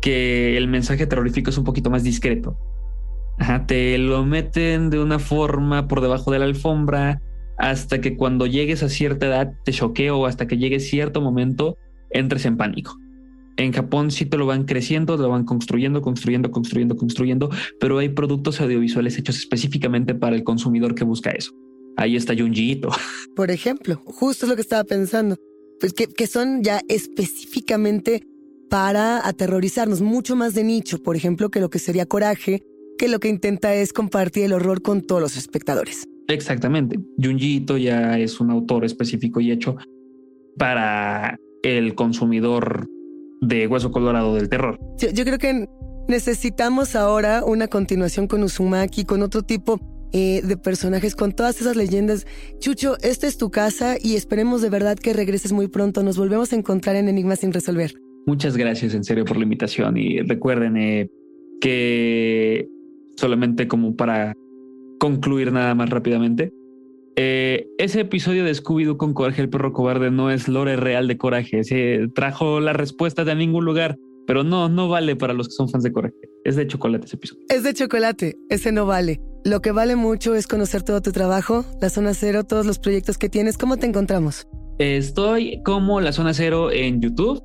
que 0.02 0.56
el 0.58 0.68
mensaje 0.68 1.08
terrorífico 1.08 1.50
es 1.50 1.58
un 1.58 1.64
poquito 1.64 1.90
más 1.90 2.04
discreto. 2.04 2.58
te 3.68 3.98
lo 3.98 4.24
meten 4.24 4.90
de 4.92 5.00
una 5.00 5.18
forma 5.18 5.88
por 5.88 6.02
debajo 6.02 6.32
de 6.32 6.40
la 6.40 6.46
alfombra 6.46 7.22
hasta 7.58 8.02
que 8.02 8.18
cuando 8.18 8.46
llegues 8.46 8.84
a 8.84 8.90
cierta 8.90 9.28
edad 9.28 9.54
te 9.64 9.72
choqueo 9.72 10.26
hasta 10.26 10.48
que 10.48 10.58
llegue 10.58 10.80
cierto 10.80 11.22
momento 11.22 11.78
entres 12.14 12.46
en 12.46 12.58
pánico. 12.58 12.98
En 13.58 13.72
Japón 13.72 14.10
sí 14.10 14.26
te 14.26 14.38
lo 14.38 14.48
van 14.48 14.64
creciendo, 14.66 15.16
lo 15.16 15.30
van 15.30 15.46
construyendo, 15.46 16.02
construyendo, 16.02 16.50
construyendo, 16.50 16.96
construyendo, 16.96 17.50
pero 17.80 18.00
hay 18.00 18.10
productos 18.10 18.60
audiovisuales 18.62 19.18
hechos 19.18 19.38
específicamente 19.38 20.16
para 20.16 20.36
el 20.36 20.44
consumidor 20.44 20.96
que 20.96 21.04
busca 21.04 21.32
eso. 21.32 21.52
Ahí 21.96 22.16
está 22.16 22.36
Junjiito. 22.36 22.90
Por 23.36 23.52
ejemplo, 23.52 24.02
justo 24.06 24.46
es 24.46 24.50
lo 24.50 24.56
que 24.56 24.62
estaba 24.62 24.84
pensando, 24.84 25.38
pues 25.80 25.94
que, 25.94 26.08
que 26.08 26.26
son 26.26 26.64
ya 26.64 26.82
específicamente 26.88 28.24
para 28.70 29.28
aterrorizarnos, 29.28 30.02
mucho 30.02 30.36
más 30.36 30.56
de 30.56 30.64
nicho, 30.64 31.04
por 31.04 31.16
ejemplo, 31.16 31.52
que 31.52 31.60
lo 31.60 31.70
que 31.70 31.78
sería 31.78 32.08
Coraje, 32.08 32.64
que 32.98 33.08
lo 33.08 33.20
que 33.20 33.28
intenta 33.28 33.76
es 33.76 33.94
compartir 33.94 34.46
el 34.46 34.54
horror 34.54 34.82
con 34.82 35.02
todos 35.02 35.22
los 35.22 35.38
espectadores. 35.38 36.06
Exactamente. 36.28 37.00
Junjiito 37.22 37.78
ya 37.78 38.18
es 38.18 38.40
un 38.40 38.50
autor 38.50 38.84
específico 38.84 39.42
y 39.42 39.52
hecho 39.52 39.76
para 40.58 41.38
el 41.64 41.96
consumidor 41.96 42.88
de 43.42 43.68
Hueso 43.68 43.92
Colorado 43.92 44.36
del 44.36 44.50
terror. 44.50 44.80
Yo, 45.00 45.24
creo 45.24 45.38
que 45.38 45.68
necesitamos 46.08 46.96
ahora 46.96 47.44
una 47.44 47.68
continuación 47.68 48.28
con 48.28 48.44
Uzumaki, 48.44 49.06
con 49.06 49.22
otro 49.22 49.42
tipo 49.44 49.80
eh, 50.14 50.42
de 50.44 50.58
personajes, 50.58 51.16
con 51.16 51.32
todas 51.32 51.60
esas 51.60 51.76
leyendas. 51.76 52.28
Chucho, 52.60 52.98
esta 53.02 53.28
es 53.28 53.38
tu 53.38 53.50
casa 53.50 53.96
y 54.02 54.16
esperemos 54.16 54.62
de 54.62 54.70
verdad 54.70 54.98
que 54.98 55.14
regreses 55.14 55.52
muy 55.52 55.68
pronto. 55.68 56.04
Nos 56.04 56.18
volvemos 56.18 56.54
a 56.54 56.56
encontrar 56.56 56.96
en 56.96 57.08
Enigmas 57.08 57.40
sin 57.40 57.52
resolver. 57.52 57.94
Muchas 58.26 58.56
gracias 58.56 58.94
en 58.94 59.04
serio 59.04 59.26
por 59.26 59.38
la 59.38 59.44
invitación 59.44 59.98
y 59.98 60.22
recuerden, 60.22 60.78
eh, 60.78 61.10
que 61.60 62.68
solamente 63.18 63.68
como 63.68 63.96
para 63.96 64.34
concluir 65.00 65.52
nada 65.52 65.76
más 65.76 65.90
rápidamente. 65.90 66.52
Eh, 67.16 67.68
ese 67.78 68.02
episodio 68.02 68.44
de 68.44 68.52
Scooby-Doo 68.52 68.98
con 68.98 69.14
Coraje 69.14 69.42
el 69.42 69.50
perro 69.50 69.72
cobarde 69.72 70.10
no 70.10 70.32
es 70.32 70.48
lore 70.48 70.76
real 70.76 71.08
de 71.08 71.18
Coraje. 71.18 71.64
Se 71.64 72.08
trajo 72.16 72.60
la 72.60 72.74
respuesta 72.74 73.24
de 73.24 73.36
ningún 73.36 73.66
lugar, 73.66 73.98
pero 74.26 74.44
no, 74.44 74.70
no 74.70 74.90
vale 74.90 75.16
para 75.16 75.34
los 75.34 75.48
que 75.48 75.54
son 75.54 75.70
fans 75.70 75.84
de 75.84 75.92
Coraje. 75.92 76.16
Es 76.44 76.56
de 76.56 76.66
chocolate 76.68 77.06
ese 77.06 77.16
episodio. 77.18 77.44
Es 77.50 77.64
de 77.64 77.74
chocolate, 77.74 78.38
ese 78.50 78.72
no 78.72 78.86
vale. 78.86 79.22
Lo 79.46 79.62
que 79.62 79.72
vale 79.72 79.96
mucho 79.96 80.36
es 80.36 80.48
conocer 80.48 80.84
todo 80.84 81.02
tu 81.02 81.12
trabajo, 81.12 81.66
la 81.82 81.90
zona 81.90 82.14
cero, 82.14 82.46
todos 82.46 82.66
los 82.66 82.80
proyectos 82.80 83.18
que 83.18 83.30
tienes. 83.30 83.58
¿Cómo 83.58 83.78
te 83.78 83.86
encontramos? 83.86 84.48
Estoy 84.80 85.62
como 85.64 86.02
la 86.02 86.14
zona 86.14 86.34
cero 86.34 86.72
en 86.72 87.02
YouTube. 87.02 87.44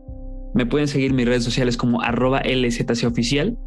Me 0.55 0.65
pueden 0.65 0.89
seguir 0.89 1.11
en 1.11 1.17
mis 1.17 1.27
redes 1.27 1.45
sociales 1.45 1.77
como 1.77 2.01
arroba 2.01 2.41
LZC 2.41 3.05
oficial. 3.05 3.59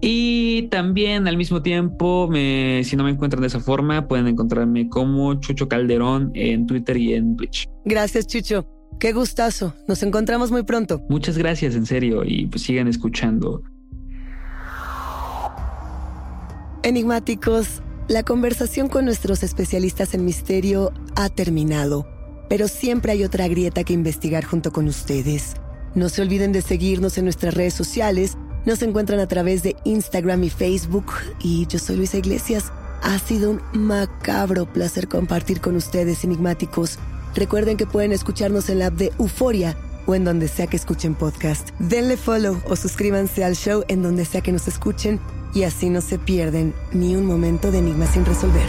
Y 0.00 0.62
también 0.68 1.28
al 1.28 1.36
mismo 1.36 1.62
tiempo, 1.62 2.28
me, 2.28 2.82
si 2.84 2.96
no 2.96 3.04
me 3.04 3.10
encuentran 3.10 3.40
de 3.40 3.46
esa 3.46 3.60
forma, 3.60 4.08
pueden 4.08 4.26
encontrarme 4.26 4.88
como 4.88 5.34
Chucho 5.34 5.68
Calderón 5.68 6.32
en 6.34 6.66
Twitter 6.66 6.96
y 6.96 7.14
en 7.14 7.36
Twitch. 7.36 7.68
Gracias, 7.84 8.26
Chucho. 8.26 8.66
Qué 8.98 9.12
gustazo. 9.12 9.74
Nos 9.88 10.02
encontramos 10.02 10.50
muy 10.50 10.62
pronto. 10.64 11.02
Muchas 11.08 11.38
gracias, 11.38 11.74
en 11.74 11.86
serio, 11.86 12.22
y 12.24 12.46
pues 12.46 12.62
sigan 12.62 12.88
escuchando. 12.88 13.62
Enigmáticos, 16.84 17.82
la 18.08 18.24
conversación 18.24 18.88
con 18.88 19.04
nuestros 19.04 19.44
especialistas 19.44 20.14
en 20.14 20.24
misterio 20.24 20.92
ha 21.14 21.28
terminado, 21.28 22.08
pero 22.48 22.66
siempre 22.66 23.12
hay 23.12 23.22
otra 23.22 23.46
grieta 23.46 23.84
que 23.84 23.92
investigar 23.92 24.44
junto 24.44 24.72
con 24.72 24.88
ustedes. 24.88 25.54
No 25.94 26.08
se 26.08 26.22
olviden 26.22 26.52
de 26.52 26.62
seguirnos 26.62 27.18
en 27.18 27.24
nuestras 27.24 27.54
redes 27.54 27.74
sociales 27.74 28.36
nos 28.64 28.80
encuentran 28.82 29.18
a 29.18 29.26
través 29.26 29.62
de 29.62 29.76
Instagram 29.84 30.44
y 30.44 30.50
Facebook 30.50 31.06
y 31.40 31.66
yo 31.66 31.78
soy 31.78 31.96
Luisa 31.96 32.18
Iglesias. 32.18 32.72
Ha 33.02 33.18
sido 33.18 33.50
un 33.50 33.60
macabro 33.72 34.66
placer 34.66 35.08
compartir 35.08 35.60
con 35.60 35.74
ustedes, 35.74 36.22
enigmáticos. 36.22 36.98
Recuerden 37.34 37.76
que 37.76 37.86
pueden 37.86 38.12
escucharnos 38.12 38.68
en 38.68 38.78
la 38.78 38.86
app 38.86 38.94
de 38.94 39.12
Euforia 39.18 39.76
o 40.06 40.14
en 40.14 40.24
donde 40.24 40.46
sea 40.46 40.68
que 40.68 40.76
escuchen 40.76 41.16
podcast. 41.16 41.70
Denle 41.80 42.16
follow 42.16 42.60
o 42.68 42.76
suscríbanse 42.76 43.44
al 43.44 43.56
show 43.56 43.82
en 43.88 44.02
donde 44.02 44.24
sea 44.24 44.42
que 44.42 44.52
nos 44.52 44.68
escuchen 44.68 45.18
y 45.54 45.64
así 45.64 45.90
no 45.90 46.00
se 46.00 46.18
pierden 46.18 46.72
ni 46.92 47.16
un 47.16 47.26
momento 47.26 47.72
de 47.72 47.78
enigma 47.78 48.06
sin 48.06 48.24
resolver. 48.24 48.68